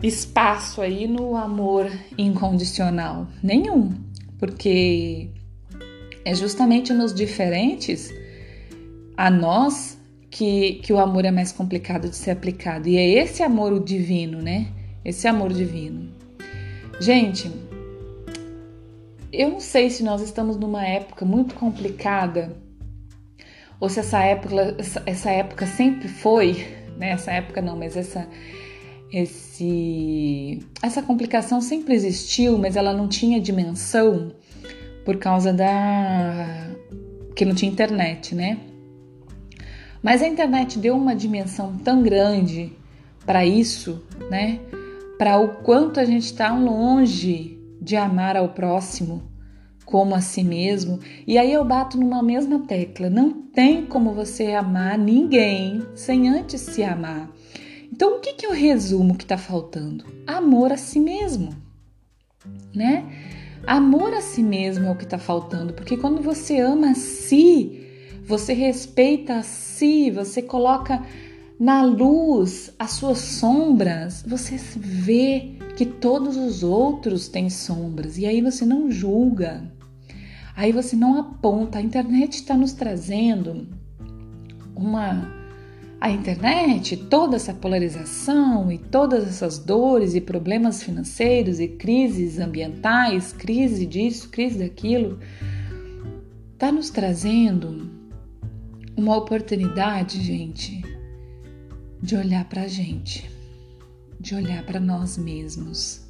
Espaço 0.02 0.82
aí 0.82 1.08
no 1.08 1.36
amor 1.36 1.92
incondicional? 2.18 3.28
Nenhum, 3.44 3.92
porque 4.40 5.30
é 6.26 6.34
justamente 6.34 6.92
nos 6.94 7.14
diferentes 7.14 8.12
a 9.16 9.30
nós 9.30 10.00
que, 10.32 10.76
que 10.76 10.92
o 10.92 11.00
amor 11.00 11.26
é 11.26 11.32
mais 11.32 11.52
complicado 11.52 12.10
de 12.10 12.16
ser 12.16 12.32
aplicado. 12.32 12.88
E 12.88 12.98
é 12.98 13.08
esse 13.08 13.44
amor 13.44 13.84
divino, 13.84 14.42
né? 14.42 14.68
Esse 15.06 15.28
amor 15.28 15.54
divino. 15.54 16.10
Gente, 17.00 17.52
eu 19.32 19.50
não 19.50 19.60
sei 19.60 19.90
se 19.90 20.04
nós 20.04 20.22
estamos 20.22 20.58
numa 20.58 20.86
época 20.86 21.26
muito 21.26 21.56
complicada 21.56 22.56
ou 23.80 23.90
se 23.90 24.00
essa 24.00 24.20
época, 24.20 24.78
essa, 25.08 25.32
época 25.32 25.66
sempre 25.66 26.08
foi, 26.08 26.68
né? 26.98 27.12
Essa 27.12 27.32
época 27.32 27.62
não, 27.62 27.76
mas 27.76 27.98
essa 27.98 28.28
esse 29.12 30.60
essa 30.82 31.02
complicação 31.02 31.60
sempre 31.60 31.96
existiu, 31.96 32.58
mas 32.58 32.76
ela 32.76 32.94
não 32.94 33.08
tinha 33.08 33.42
dimensão 33.42 34.32
por 35.04 35.18
causa 35.18 35.52
da 35.52 36.70
que 37.36 37.44
não 37.44 37.56
tinha 37.56 37.72
internet, 37.72 38.36
né? 38.36 38.60
Mas 40.04 40.22
a 40.22 40.28
internet 40.28 40.78
deu 40.78 40.96
uma 40.96 41.16
dimensão 41.16 41.78
tão 41.78 42.04
grande 42.04 42.72
para 43.26 43.46
isso, 43.46 44.04
né? 44.30 44.60
Para 45.18 45.40
o 45.40 45.56
quanto 45.64 46.00
a 46.00 46.06
gente 46.06 46.26
está 46.26 46.54
longe 46.54 47.61
de 47.82 47.96
amar 47.96 48.38
ao 48.38 48.50
próximo 48.50 49.24
como 49.86 50.16
a 50.16 50.22
si 50.22 50.44
mesmo. 50.44 51.00
E 51.28 51.38
aí 51.38 51.52
eu 51.52 51.66
bato 51.66 51.98
numa 52.00 52.24
mesma 52.24 52.60
tecla: 52.60 53.10
não 53.10 53.32
tem 53.32 53.86
como 53.86 54.14
você 54.14 54.54
amar 54.54 54.98
ninguém 54.98 55.82
sem 55.96 56.30
antes 56.30 56.62
se 56.62 56.84
amar. 56.84 57.30
Então, 57.92 58.18
o 58.18 58.20
que, 58.20 58.34
que 58.34 58.46
eu 58.46 58.54
resumo 58.54 59.18
que 59.18 59.24
está 59.24 59.38
faltando? 59.38 60.06
Amor 60.26 60.72
a 60.72 60.78
si 60.78 61.00
mesmo, 61.00 61.54
né? 62.74 63.06
Amor 63.68 64.14
a 64.14 64.22
si 64.22 64.42
mesmo 64.42 64.88
é 64.88 64.92
o 64.92 64.96
que 64.96 65.04
está 65.04 65.20
faltando, 65.20 65.74
porque 65.74 65.98
quando 65.98 66.22
você 66.22 66.60
ama 66.60 66.92
a 66.92 66.96
si, 66.96 67.86
você 68.24 68.54
respeita 68.54 69.36
a 69.36 69.44
si, 69.44 70.10
você 70.10 70.42
coloca 70.42 71.04
na 71.60 71.84
luz 71.84 72.74
as 72.80 72.92
suas 72.92 73.20
sombras, 73.20 74.24
você 74.26 74.56
vê 74.58 75.58
que 75.76 75.86
todos 75.86 76.36
os 76.36 76.64
outros 76.64 77.28
têm 77.28 77.50
sombras 77.50 78.18
e 78.18 78.26
aí 78.26 78.42
você 78.42 78.66
não 78.66 78.92
julga, 78.92 79.64
aí 80.56 80.72
você 80.72 80.96
não 80.96 81.18
aponta. 81.20 81.80
A 81.80 81.82
internet 81.82 82.36
está 82.36 82.56
nos 82.56 82.74
trazendo 82.74 83.68
uma. 84.76 85.40
A 86.00 86.10
internet, 86.10 86.98
toda 86.98 87.36
essa 87.36 87.54
polarização 87.54 88.72
e 88.72 88.80
todas 88.80 89.28
essas 89.28 89.60
dores 89.60 90.16
e 90.16 90.22
problemas 90.22 90.82
financeiros 90.82 91.60
e 91.60 91.68
crises 91.68 92.40
ambientais, 92.40 93.32
crise 93.32 93.86
disso, 93.86 94.28
crise 94.30 94.58
daquilo, 94.58 95.20
está 96.54 96.72
nos 96.72 96.90
trazendo 96.90 97.92
uma 98.98 99.16
oportunidade, 99.16 100.22
gente, 100.24 100.82
de 102.02 102.16
olhar 102.16 102.46
para 102.46 102.64
a 102.64 102.68
gente, 102.68 103.30
de 104.22 104.36
olhar 104.36 104.64
para 104.64 104.80
nós 104.80 105.18
mesmos. 105.18 106.06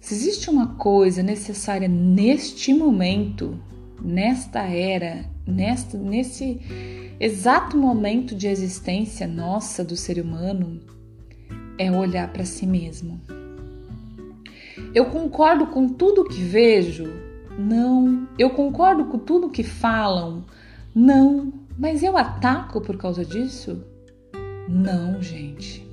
Se 0.00 0.14
existe 0.14 0.48
uma 0.48 0.74
coisa 0.76 1.22
necessária 1.22 1.86
neste 1.86 2.72
momento, 2.72 3.60
nesta 4.02 4.60
era, 4.60 5.26
nesta, 5.46 5.98
nesse 5.98 6.58
exato 7.20 7.76
momento 7.76 8.34
de 8.34 8.46
existência 8.46 9.26
nossa 9.26 9.84
do 9.84 9.96
ser 9.96 10.18
humano, 10.18 10.80
é 11.76 11.90
olhar 11.90 12.32
para 12.32 12.46
si 12.46 12.66
mesmo. 12.66 13.20
Eu 14.94 15.06
concordo 15.06 15.66
com 15.66 15.88
tudo 15.88 16.24
que 16.24 16.40
vejo? 16.40 17.04
Não. 17.58 18.26
Eu 18.38 18.50
concordo 18.50 19.04
com 19.06 19.18
tudo 19.18 19.50
que 19.50 19.62
falam? 19.62 20.44
Não, 20.94 21.52
mas 21.78 22.02
eu 22.02 22.16
ataco 22.16 22.80
por 22.80 22.96
causa 22.96 23.24
disso? 23.24 23.84
Não, 24.68 25.20
gente. 25.20 25.87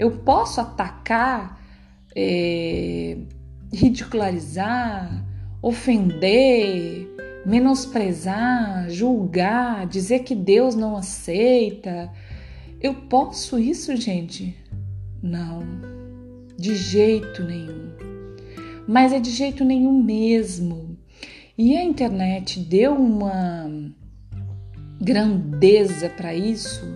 Eu 0.00 0.12
posso 0.12 0.62
atacar, 0.62 1.60
é, 2.16 3.18
ridicularizar, 3.70 5.26
ofender, 5.60 7.06
menosprezar, 7.44 8.88
julgar, 8.88 9.86
dizer 9.86 10.20
que 10.20 10.34
Deus 10.34 10.74
não 10.74 10.96
aceita. 10.96 12.10
Eu 12.80 12.94
posso 12.94 13.58
isso, 13.58 13.94
gente? 13.94 14.56
Não, 15.22 15.60
de 16.56 16.74
jeito 16.76 17.44
nenhum. 17.44 17.90
Mas 18.88 19.12
é 19.12 19.20
de 19.20 19.30
jeito 19.30 19.66
nenhum 19.66 20.02
mesmo. 20.02 20.96
E 21.58 21.76
a 21.76 21.84
internet 21.84 22.58
deu 22.58 22.94
uma 22.94 23.70
grandeza 24.98 26.08
para 26.08 26.34
isso, 26.34 26.86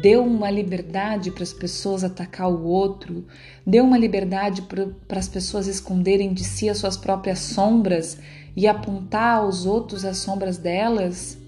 deu 0.00 0.24
uma 0.24 0.50
liberdade 0.50 1.30
para 1.30 1.42
as 1.42 1.52
pessoas 1.52 2.04
atacar 2.04 2.50
o 2.50 2.64
outro, 2.64 3.26
deu 3.66 3.84
uma 3.84 3.98
liberdade 3.98 4.62
para 4.62 5.18
as 5.18 5.28
pessoas 5.28 5.66
esconderem 5.66 6.32
de 6.32 6.44
si 6.44 6.68
as 6.68 6.78
suas 6.78 6.96
próprias 6.96 7.38
sombras 7.38 8.18
e 8.54 8.66
apontar 8.66 9.38
aos 9.38 9.66
outros 9.66 10.04
as 10.04 10.18
sombras 10.18 10.56
delas, 10.58 11.38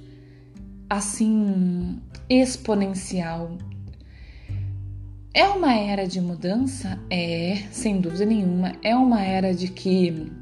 assim, 0.89 2.01
exponencial. 2.29 3.57
É 5.33 5.47
uma 5.47 5.75
era 5.75 6.07
de 6.07 6.21
mudança? 6.21 6.99
É, 7.11 7.63
sem 7.71 8.01
dúvida 8.01 8.25
nenhuma. 8.25 8.73
É 8.83 8.95
uma 8.97 9.23
era 9.23 9.55
de 9.55 9.69
que 9.69 10.33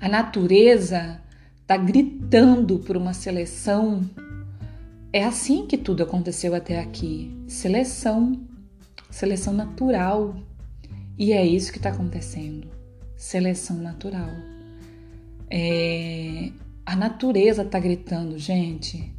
a 0.00 0.08
natureza 0.08 1.20
está 1.60 1.76
gritando 1.76 2.78
por 2.78 2.96
uma 2.96 3.12
seleção. 3.12 4.08
É 5.12 5.24
assim 5.24 5.66
que 5.66 5.76
tudo 5.76 6.02
aconteceu 6.02 6.54
até 6.54 6.80
aqui. 6.80 7.36
Seleção, 7.48 8.40
seleção 9.10 9.52
natural. 9.52 10.36
E 11.18 11.32
é 11.32 11.44
isso 11.44 11.72
que 11.72 11.78
está 11.78 11.90
acontecendo. 11.90 12.68
Seleção 13.16 13.76
natural. 13.76 14.30
É, 15.50 16.50
a 16.86 16.94
natureza 16.94 17.62
está 17.62 17.78
gritando, 17.78 18.38
gente. 18.38 19.12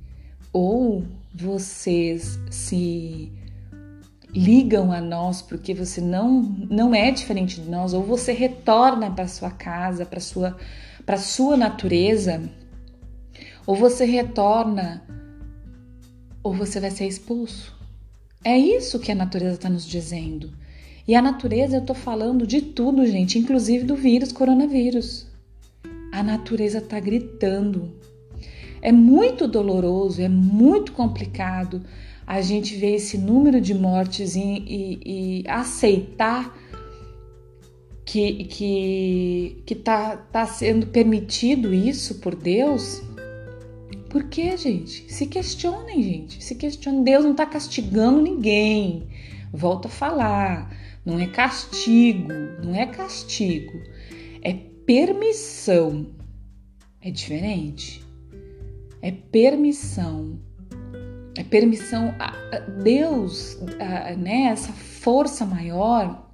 Ou 0.54 1.04
vocês 1.34 2.40
se 2.50 3.32
ligam 4.34 4.92
a 4.92 5.02
nós 5.02 5.42
porque 5.42 5.74
você 5.74 6.00
não 6.00 6.42
não 6.70 6.96
é 6.96 7.12
diferente 7.12 7.60
de 7.60 7.70
nós, 7.70 7.94
ou 7.94 8.02
você 8.02 8.32
retorna 8.32 9.12
para 9.12 9.28
sua 9.28 9.52
casa, 9.52 10.06
para 10.06 10.20
sua 10.20 10.58
para 11.06 11.18
sua 11.18 11.58
natureza, 11.58 12.42
ou 13.66 13.76
você 13.76 14.06
retorna, 14.06 15.04
ou 16.44 16.54
você 16.54 16.80
vai 16.80 16.92
ser 16.92 17.08
expulso. 17.08 17.76
É 18.44 18.58
isso 18.58 19.00
que 19.00 19.12
a 19.12 19.16
natureza 19.16 19.56
está 19.56 19.70
nos 19.70 19.86
dizendo. 19.86 20.52
E 21.08 21.16
a 21.16 21.22
natureza, 21.22 21.76
eu 21.76 21.82
estou 21.82 21.96
falando 21.96 22.46
de 22.48 22.62
tudo, 22.62 23.06
gente, 23.06 23.38
inclusive 23.38 23.84
do 23.84 23.96
vírus 23.96 24.32
coronavírus. 24.32 25.28
A 26.12 26.24
natureza 26.24 26.80
está 26.80 27.00
gritando. 27.00 27.92
É 28.82 28.92
muito 28.92 29.48
doloroso, 29.48 30.22
é 30.22 30.30
muito 30.30 30.92
complicado 30.92 31.84
a 32.26 32.42
gente 32.42 32.76
ver 32.76 32.96
esse 32.96 33.18
número 33.18 33.60
de 33.60 33.74
mortes 33.74 34.36
e, 34.36 34.42
e, 34.42 35.00
e 35.44 35.44
aceitar 35.48 36.58
que 38.06 38.44
que 38.46 39.64
que 39.66 39.76
tá, 39.76 40.18
tá 40.18 40.46
sendo 40.46 40.88
permitido 40.88 41.74
isso 41.74 42.16
por 42.16 42.36
Deus? 42.36 43.02
Por 44.12 44.26
que, 44.26 44.58
gente? 44.58 45.06
Se 45.12 45.26
questionem, 45.26 46.04
gente. 46.04 46.43
Se 46.43 46.54
questionem. 46.56 47.02
Deus 47.02 47.24
não 47.24 47.32
está 47.32 47.45
castigando 47.45 48.21
ninguém. 48.21 49.08
Volto 49.54 49.86
a 49.86 49.89
falar. 49.89 50.76
Não 51.06 51.17
é 51.17 51.28
castigo. 51.28 52.34
Não 52.62 52.76
é 52.76 52.86
castigo. 52.86 53.71
É 54.41 54.54
permissão. 54.86 56.08
É 57.00 57.10
diferente. 57.10 58.06
É 59.02 59.12
permissão. 59.12 60.38
É 61.38 61.43
permissão. 61.43 62.13
Deus, 62.84 63.58
né? 64.17 64.47
Essa 64.47 64.74
força 64.74 65.45
maior 65.45 66.30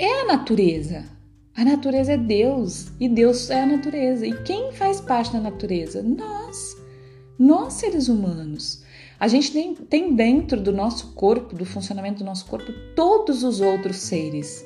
é 0.00 0.22
a 0.22 0.26
natureza. 0.26 1.15
A 1.56 1.64
natureza 1.64 2.12
é 2.12 2.16
Deus 2.18 2.88
e 3.00 3.08
Deus 3.08 3.48
é 3.48 3.62
a 3.62 3.66
natureza. 3.66 4.26
E 4.26 4.42
quem 4.42 4.72
faz 4.72 5.00
parte 5.00 5.32
da 5.32 5.40
natureza? 5.40 6.02
Nós, 6.02 6.76
nós 7.38 7.72
seres 7.72 8.08
humanos. 8.08 8.84
A 9.18 9.26
gente 9.26 9.50
tem, 9.50 9.74
tem 9.74 10.14
dentro 10.14 10.60
do 10.60 10.70
nosso 10.70 11.14
corpo, 11.14 11.56
do 11.56 11.64
funcionamento 11.64 12.18
do 12.18 12.26
nosso 12.26 12.44
corpo, 12.44 12.70
todos 12.94 13.42
os 13.42 13.62
outros 13.62 13.96
seres, 13.96 14.62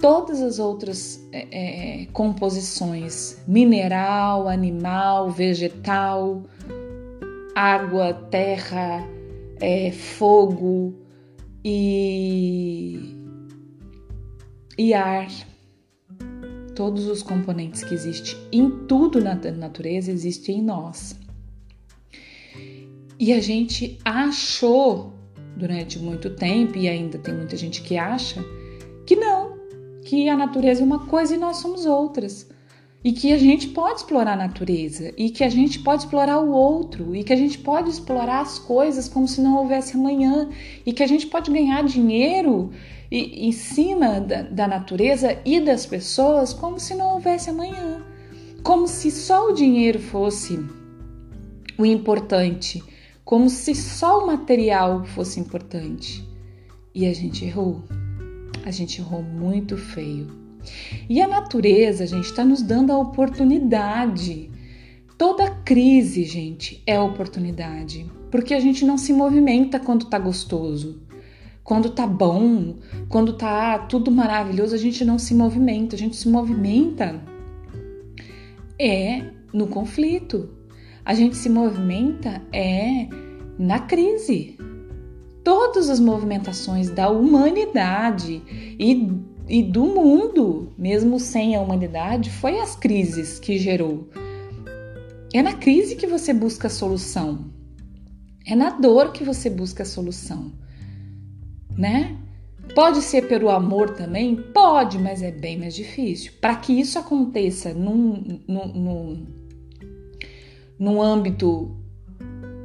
todas 0.00 0.42
as 0.42 0.58
outras 0.58 1.24
é, 1.30 2.02
é 2.02 2.06
composições: 2.06 3.38
mineral, 3.46 4.48
animal, 4.48 5.30
vegetal, 5.30 6.42
água, 7.54 8.12
terra, 8.12 9.06
é, 9.60 9.92
fogo 9.92 10.92
e, 11.64 12.98
e 14.76 14.92
ar 14.92 15.28
todos 16.80 17.08
os 17.08 17.22
componentes 17.22 17.84
que 17.84 17.92
existem 17.92 18.38
em 18.50 18.70
tudo 18.86 19.20
na 19.20 19.34
natureza 19.34 20.10
existem 20.10 20.60
em 20.60 20.62
nós. 20.62 21.14
E 23.18 23.34
a 23.34 23.40
gente 23.42 23.98
achou 24.02 25.12
durante 25.58 25.98
muito 25.98 26.30
tempo, 26.30 26.78
e 26.78 26.88
ainda 26.88 27.18
tem 27.18 27.34
muita 27.34 27.54
gente 27.54 27.82
que 27.82 27.98
acha, 27.98 28.42
que 29.04 29.14
não, 29.14 29.58
que 30.06 30.26
a 30.26 30.34
natureza 30.34 30.80
é 30.80 30.84
uma 30.84 31.06
coisa 31.06 31.34
e 31.34 31.38
nós 31.38 31.58
somos 31.58 31.84
outras. 31.84 32.48
E 33.02 33.12
que 33.12 33.32
a 33.32 33.38
gente 33.38 33.68
pode 33.68 34.00
explorar 34.00 34.34
a 34.34 34.36
natureza, 34.36 35.12
e 35.16 35.30
que 35.30 35.42
a 35.42 35.48
gente 35.48 35.78
pode 35.78 36.02
explorar 36.02 36.38
o 36.38 36.50
outro, 36.50 37.16
e 37.16 37.24
que 37.24 37.32
a 37.32 37.36
gente 37.36 37.58
pode 37.58 37.88
explorar 37.88 38.40
as 38.40 38.58
coisas 38.58 39.08
como 39.08 39.26
se 39.26 39.40
não 39.40 39.56
houvesse 39.56 39.96
amanhã, 39.96 40.50
e 40.84 40.92
que 40.92 41.02
a 41.02 41.06
gente 41.06 41.26
pode 41.26 41.50
ganhar 41.50 41.82
dinheiro 41.82 42.70
e, 43.10 43.48
em 43.48 43.52
cima 43.52 44.20
da, 44.20 44.42
da 44.42 44.68
natureza 44.68 45.38
e 45.46 45.60
das 45.60 45.86
pessoas 45.86 46.52
como 46.52 46.78
se 46.78 46.94
não 46.94 47.14
houvesse 47.14 47.48
amanhã. 47.48 48.04
Como 48.62 48.86
se 48.86 49.10
só 49.10 49.48
o 49.48 49.54
dinheiro 49.54 49.98
fosse 49.98 50.58
o 51.78 51.86
importante, 51.86 52.84
como 53.24 53.48
se 53.48 53.74
só 53.74 54.22
o 54.22 54.26
material 54.26 55.04
fosse 55.06 55.40
importante. 55.40 56.22
E 56.94 57.06
a 57.06 57.14
gente 57.14 57.46
errou. 57.46 57.82
A 58.64 58.70
gente 58.70 59.00
errou 59.00 59.22
muito 59.22 59.76
feio. 59.78 60.39
E 61.08 61.20
a 61.20 61.28
natureza, 61.28 62.06
gente, 62.06 62.24
está 62.24 62.44
nos 62.44 62.62
dando 62.62 62.92
a 62.92 62.98
oportunidade. 62.98 64.50
Toda 65.16 65.50
crise, 65.50 66.24
gente, 66.24 66.82
é 66.86 66.98
oportunidade. 66.98 68.10
Porque 68.30 68.54
a 68.54 68.60
gente 68.60 68.84
não 68.84 68.96
se 68.96 69.12
movimenta 69.12 69.78
quando 69.78 70.06
tá 70.06 70.18
gostoso. 70.18 71.02
Quando 71.62 71.90
tá 71.90 72.06
bom, 72.06 72.76
quando 73.08 73.34
tá 73.34 73.78
tudo 73.78 74.10
maravilhoso, 74.10 74.74
a 74.74 74.78
gente 74.78 75.04
não 75.04 75.18
se 75.18 75.34
movimenta, 75.34 75.94
a 75.94 75.98
gente 75.98 76.16
se 76.16 76.28
movimenta 76.28 77.20
é 78.78 79.26
no 79.52 79.66
conflito. 79.66 80.48
A 81.04 81.14
gente 81.14 81.36
se 81.36 81.48
movimenta 81.48 82.42
é 82.52 83.08
na 83.58 83.78
crise. 83.80 84.56
Todas 85.44 85.90
as 85.90 86.00
movimentações 86.00 86.90
da 86.90 87.10
humanidade 87.10 88.42
e, 88.78 89.12
e 89.50 89.62
do 89.62 89.84
mundo, 89.84 90.72
mesmo 90.78 91.18
sem 91.18 91.56
a 91.56 91.60
humanidade, 91.60 92.30
foi 92.30 92.58
as 92.60 92.76
crises 92.76 93.38
que 93.38 93.58
gerou. 93.58 94.08
É 95.34 95.42
na 95.42 95.54
crise 95.54 95.96
que 95.96 96.06
você 96.06 96.32
busca 96.32 96.68
a 96.68 96.70
solução. 96.70 97.50
É 98.46 98.54
na 98.54 98.70
dor 98.70 99.12
que 99.12 99.24
você 99.24 99.50
busca 99.50 99.82
a 99.82 99.86
solução 99.86 100.52
né? 101.80 102.14
Pode 102.74 103.00
ser 103.00 103.26
pelo 103.26 103.48
amor 103.48 103.90
também? 103.90 104.36
Pode, 104.36 104.98
mas 104.98 105.22
é 105.22 105.30
bem 105.30 105.58
mais 105.58 105.74
difícil. 105.74 106.32
Para 106.40 106.54
que 106.56 106.78
isso 106.78 106.98
aconteça 106.98 107.72
num, 107.72 108.40
num, 108.46 108.66
num, 108.66 109.26
num 110.78 111.02
âmbito 111.02 111.74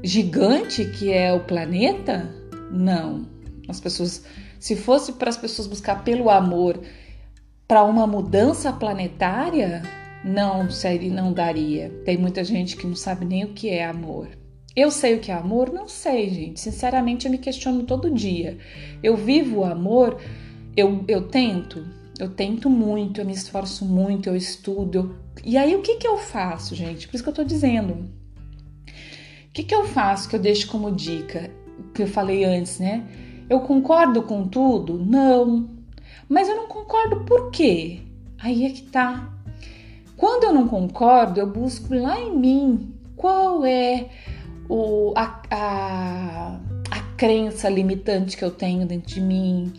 gigante 0.04 0.86
que 0.86 1.12
é 1.12 1.34
o 1.34 1.40
planeta, 1.40 2.30
não. 2.72 3.26
As 3.68 3.80
pessoas, 3.80 4.26
se 4.66 4.76
fosse 4.76 5.14
para 5.14 5.30
as 5.30 5.38
pessoas 5.38 5.68
buscar 5.68 6.04
pelo 6.04 6.28
amor 6.28 6.80
para 7.68 7.84
uma 7.84 8.08
mudança 8.08 8.74
planetária, 8.74 9.84
não 10.24 10.72
seria, 10.72 11.14
não 11.14 11.32
daria. 11.32 11.92
Tem 12.04 12.18
muita 12.18 12.44
gente 12.44 12.76
que 12.76 12.88
não 12.88 12.96
sabe 12.96 13.26
nem 13.26 13.44
o 13.44 13.54
que 13.54 13.70
é 13.70 13.86
amor. 13.86 14.28
Eu 14.76 14.90
sei 14.90 15.14
o 15.14 15.20
que 15.20 15.32
é 15.32 15.36
amor? 15.36 15.72
Não 15.72 15.88
sei, 15.88 16.32
gente. 16.32 16.60
Sinceramente, 16.60 17.28
eu 17.28 17.32
me 17.32 17.38
questiono 17.38 17.84
todo 17.84 18.10
dia. 18.10 18.58
Eu 19.04 19.16
vivo 19.16 19.60
o 19.60 19.66
amor, 19.66 20.20
eu, 20.76 21.06
eu 21.08 21.28
tento, 21.28 21.86
eu 22.18 22.32
tento 22.32 22.68
muito, 22.68 23.22
eu 23.22 23.26
me 23.26 23.34
esforço 23.34 23.86
muito, 23.86 24.30
eu 24.30 24.36
estudo. 24.36 25.16
E 25.44 25.58
aí, 25.58 25.76
o 25.76 25.84
que, 25.84 25.98
que 25.98 26.08
eu 26.08 26.18
faço, 26.18 26.74
gente? 26.74 27.08
Por 27.08 27.14
isso 27.14 27.24
que 27.24 27.30
eu 27.30 27.36
tô 27.36 27.44
dizendo. 27.44 27.94
O 28.88 29.52
que, 29.54 29.62
que 29.62 29.76
eu 29.76 29.86
faço 29.86 30.28
que 30.28 30.36
eu 30.36 30.42
deixo 30.42 30.68
como 30.70 30.92
dica? 30.92 31.52
Que 31.94 32.02
eu 32.02 32.08
falei 32.08 32.44
antes, 32.44 32.80
né? 32.80 33.08
Eu 33.50 33.62
concordo 33.62 34.24
com 34.24 34.48
tudo? 34.48 34.98
Não. 34.98 35.70
Mas 36.28 36.48
eu 36.48 36.56
não 36.56 36.68
concordo 36.68 37.24
por 37.26 37.52
quê? 37.52 38.00
Aí 38.40 38.66
é 38.66 38.70
que 38.70 38.82
tá. 38.84 39.30
Quando 40.18 40.46
eu 40.46 40.54
não 40.54 40.68
concordo, 40.68 41.40
eu 41.40 41.48
busco 41.48 41.94
lá 41.94 42.20
em 42.20 42.36
mim 42.36 42.94
qual 43.16 43.66
é 43.66 44.08
o, 44.70 45.14
a, 45.16 45.42
a, 45.52 46.60
a 46.92 47.00
crença 47.18 47.70
limitante 47.70 48.38
que 48.38 48.44
eu 48.44 48.52
tenho 48.52 48.86
dentro 48.86 49.14
de 49.14 49.22
mim, 49.22 49.74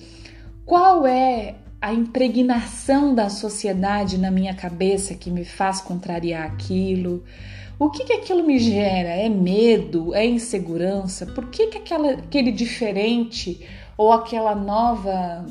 qual 0.64 1.06
é 1.06 1.56
a 1.80 1.92
impregnação 1.92 3.14
da 3.14 3.28
sociedade 3.28 4.18
na 4.18 4.30
minha 4.30 4.54
cabeça 4.54 5.14
que 5.14 5.30
me 5.30 5.44
faz 5.44 5.80
contrariar 5.80 6.44
aquilo. 6.44 7.22
O 7.78 7.90
que, 7.90 8.04
que 8.04 8.12
aquilo 8.14 8.42
me 8.42 8.58
gera? 8.58 9.10
É 9.10 9.28
medo? 9.28 10.14
É 10.14 10.24
insegurança? 10.24 11.26
Por 11.26 11.50
que, 11.50 11.66
que 11.66 11.78
aquela, 11.78 12.12
aquele 12.12 12.50
diferente 12.50 13.60
ou 13.98 14.12
aquela 14.12 14.54
nova 14.54 15.44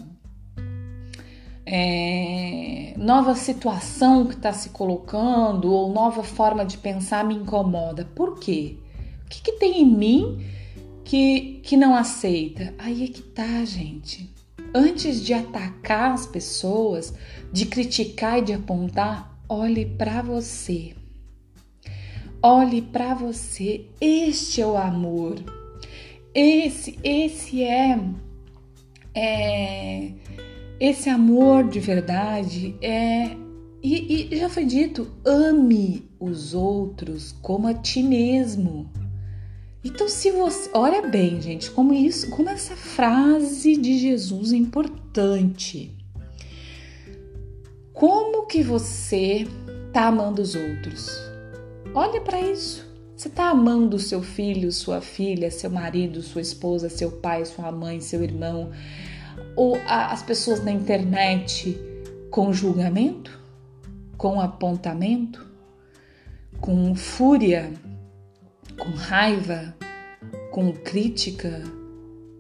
é, 1.65 2.93
nova 2.97 3.35
situação 3.35 4.25
que 4.25 4.33
está 4.33 4.53
se 4.53 4.69
colocando 4.69 5.71
ou 5.71 5.91
nova 5.93 6.23
forma 6.23 6.65
de 6.65 6.79
pensar 6.79 7.23
me 7.23 7.35
incomoda? 7.35 8.05
Por 8.15 8.39
quê? 8.39 8.77
O 9.25 9.29
que, 9.29 9.41
que 9.43 9.51
tem 9.53 9.83
em 9.83 9.85
mim 9.85 10.45
que, 11.03 11.59
que 11.63 11.77
não 11.77 11.95
aceita? 11.95 12.73
Aí 12.79 13.03
é 13.03 13.07
que 13.07 13.21
tá, 13.21 13.63
gente. 13.65 14.33
Antes 14.73 15.21
de 15.23 15.31
atacar 15.31 16.11
as 16.11 16.25
pessoas, 16.25 17.13
de 17.53 17.67
criticar 17.67 18.39
e 18.39 18.41
de 18.41 18.53
apontar, 18.53 19.39
olhe 19.47 19.85
para 19.85 20.23
você. 20.23 20.95
Olhe 22.47 22.79
para 22.79 23.15
você. 23.15 23.87
Este 23.99 24.61
é 24.61 24.67
o 24.67 24.77
amor. 24.77 25.37
Esse, 26.31 26.95
esse 27.03 27.63
é, 27.63 27.99
é 29.15 30.11
esse 30.79 31.09
amor 31.09 31.67
de 31.67 31.79
verdade 31.79 32.75
é 32.83 33.35
e, 33.81 34.29
e 34.31 34.37
já 34.37 34.47
foi 34.47 34.63
dito, 34.63 35.07
ame 35.25 36.07
os 36.19 36.53
outros 36.53 37.31
como 37.41 37.67
a 37.67 37.73
ti 37.73 38.03
mesmo. 38.03 38.91
Então, 39.83 40.07
se 40.07 40.29
você. 40.29 40.69
Olha 40.71 41.01
bem, 41.01 41.41
gente, 41.41 41.71
como 41.71 41.95
isso, 41.95 42.29
como 42.29 42.49
essa 42.49 42.75
frase 42.75 43.75
de 43.75 43.97
Jesus 43.97 44.53
é 44.53 44.57
importante. 44.57 45.91
Como 47.91 48.45
que 48.45 48.61
você 48.61 49.47
tá 49.91 50.09
amando 50.09 50.43
os 50.43 50.53
outros? 50.53 51.34
Olha 51.95 52.19
para 52.19 52.41
isso. 52.41 52.85
Você 53.15 53.29
tá 53.29 53.49
amando 53.49 53.97
seu 53.97 54.21
filho, 54.21 54.69
sua 54.69 54.99
filha, 54.99 55.49
seu 55.49 55.69
marido, 55.69 56.21
sua 56.21 56.41
esposa, 56.41 56.89
seu 56.89 57.09
pai, 57.09 57.45
sua 57.45 57.71
mãe, 57.71 58.01
seu 58.01 58.21
irmão, 58.21 58.69
ou 59.55 59.77
a, 59.87 60.11
as 60.11 60.21
pessoas 60.21 60.61
na 60.61 60.71
internet 60.71 61.79
com 62.29 62.51
julgamento, 62.51 63.39
com 64.17 64.41
apontamento, 64.41 65.47
com 66.59 66.93
fúria, 66.93 67.71
com 68.77 68.89
raiva, 68.89 69.73
com 70.51 70.73
crítica, 70.73 71.63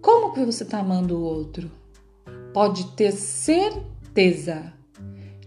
como 0.01 0.33
que 0.33 0.43
você 0.43 0.63
está 0.63 0.79
amando 0.79 1.17
o 1.17 1.23
outro? 1.23 1.71
Pode 2.53 2.91
ter 2.91 3.13
certeza 3.13 4.74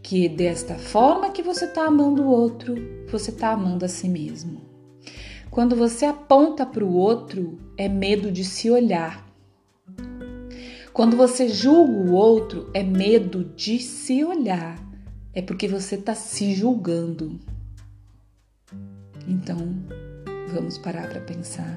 que 0.09 0.27
desta 0.27 0.77
forma 0.77 1.33
que 1.33 1.43
você 1.43 1.67
está 1.67 1.85
amando 1.85 2.23
o 2.23 2.29
outro, 2.29 2.75
você 3.11 3.31
está 3.31 3.51
amando 3.51 3.85
a 3.85 3.89
si 3.89 4.09
mesmo. 4.09 4.63
Quando 5.51 5.77
você 5.77 6.07
aponta 6.07 6.65
para 6.65 6.83
o 6.83 6.95
outro, 6.95 7.59
é 7.77 7.91
medo 7.91 8.33
de 8.33 8.43
se 8.43 8.71
olhar. 8.71 9.31
Quando 10.95 11.15
você 11.15 11.47
julga 11.51 11.93
o 11.93 12.15
outro, 12.15 12.71
é 12.73 12.83
medo 12.83 13.53
de 13.55 13.79
se 13.81 14.25
olhar. 14.25 14.83
É 15.35 15.43
porque 15.43 15.69
você 15.69 15.97
está 15.97 16.15
se 16.15 16.55
julgando. 16.55 17.39
Então, 19.29 19.59
vamos 20.55 20.79
parar 20.79 21.11
para 21.11 21.21
pensar. 21.21 21.77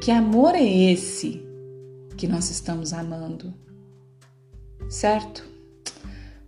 Que 0.00 0.12
amor 0.12 0.54
é 0.54 0.62
esse 0.64 1.44
que 2.16 2.28
nós 2.28 2.48
estamos 2.48 2.92
amando? 2.92 3.52
Certo? 4.88 5.51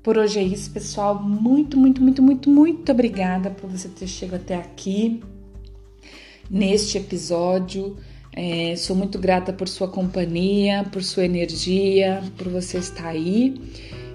Por 0.04 0.18
hoje 0.18 0.38
é 0.38 0.42
isso, 0.42 0.70
pessoal. 0.70 1.14
Muito, 1.14 1.78
muito, 1.78 2.02
muito, 2.02 2.22
muito, 2.22 2.50
muito 2.50 2.92
obrigada 2.92 3.48
por 3.48 3.70
você 3.70 3.88
ter 3.88 4.06
chegado 4.06 4.42
até 4.42 4.54
aqui 4.54 5.22
neste 6.50 6.98
episódio. 6.98 7.96
É, 8.30 8.76
sou 8.76 8.94
muito 8.94 9.18
grata 9.18 9.50
por 9.50 9.66
sua 9.66 9.88
companhia, 9.88 10.84
por 10.92 11.02
sua 11.02 11.24
energia, 11.24 12.22
por 12.36 12.48
você 12.48 12.76
estar 12.76 13.08
aí 13.08 13.54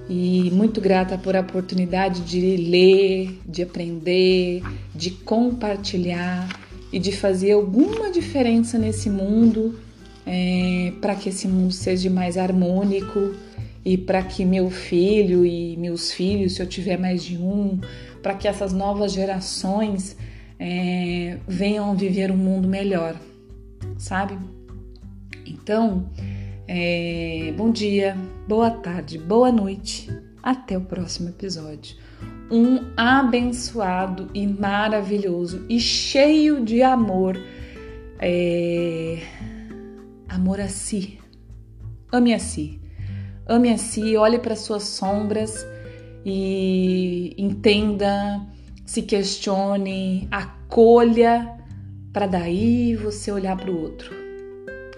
e 0.08 0.52
muito 0.52 0.80
grata 0.80 1.18
por 1.18 1.36
a 1.36 1.40
oportunidade 1.40 2.22
de 2.22 2.58
ler, 2.58 3.40
de 3.44 3.64
aprender, 3.64 4.62
de 4.94 5.10
compartilhar 5.10 6.50
e 6.94 7.00
de 7.00 7.12
fazer 7.12 7.54
alguma 7.54 8.12
diferença 8.12 8.78
nesse 8.78 9.10
mundo 9.10 9.80
é, 10.24 10.94
para 11.02 11.16
que 11.16 11.30
esse 11.30 11.48
mundo 11.48 11.74
seja 11.74 12.12
mais 12.12 12.38
harmônico 12.38 13.34
e 13.90 13.98
para 13.98 14.22
que 14.22 14.46
meu 14.46 14.70
filho 14.70 15.44
e 15.44 15.76
meus 15.76 16.12
filhos, 16.12 16.54
se 16.54 16.62
eu 16.62 16.68
tiver 16.68 16.96
mais 16.96 17.24
de 17.24 17.40
um, 17.40 17.80
para 18.22 18.36
que 18.36 18.48
essas 18.48 18.72
novas 18.72 19.12
gerações 19.12 20.16
é, 20.60 21.40
venham 21.48 21.96
viver 21.96 22.32
um 22.32 22.38
mundo 22.38 22.68
melhor, 22.68 23.20
sabe? 23.98 24.38
Então, 25.44 26.08
é, 26.68 27.52
bom 27.58 27.72
dia, 27.72 28.16
boa 28.48 28.70
tarde, 28.70 29.18
boa 29.18 29.52
noite, 29.52 30.08
até 30.44 30.78
o 30.78 30.82
próximo 30.82 31.30
episódio. 31.30 31.98
Um 32.52 32.92
abençoado 32.96 34.30
e 34.36 34.46
maravilhoso 34.46 35.66
e 35.68 35.80
cheio 35.80 36.64
de 36.64 36.84
amor, 36.84 37.44
é, 38.20 39.18
amor 40.28 40.60
a 40.60 40.68
si. 40.68 41.18
Ame 42.12 42.36
a 42.36 42.40
si. 42.40 42.79
Ame 43.50 43.74
a 43.74 43.78
si, 43.80 44.16
olhe 44.16 44.38
para 44.38 44.56
suas 44.56 44.84
sombras 44.84 45.66
e 46.24 47.34
entenda 47.36 48.46
se 48.86 49.02
questione, 49.02 50.28
acolha, 50.30 51.58
para 52.14 52.28
daí 52.28 52.96
você 52.96 53.32
olhar 53.32 53.58
para 53.58 53.72
o 53.72 53.82
outro. 53.82 54.14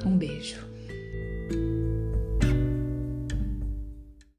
Um 0.05 0.17
beijo. 0.17 0.70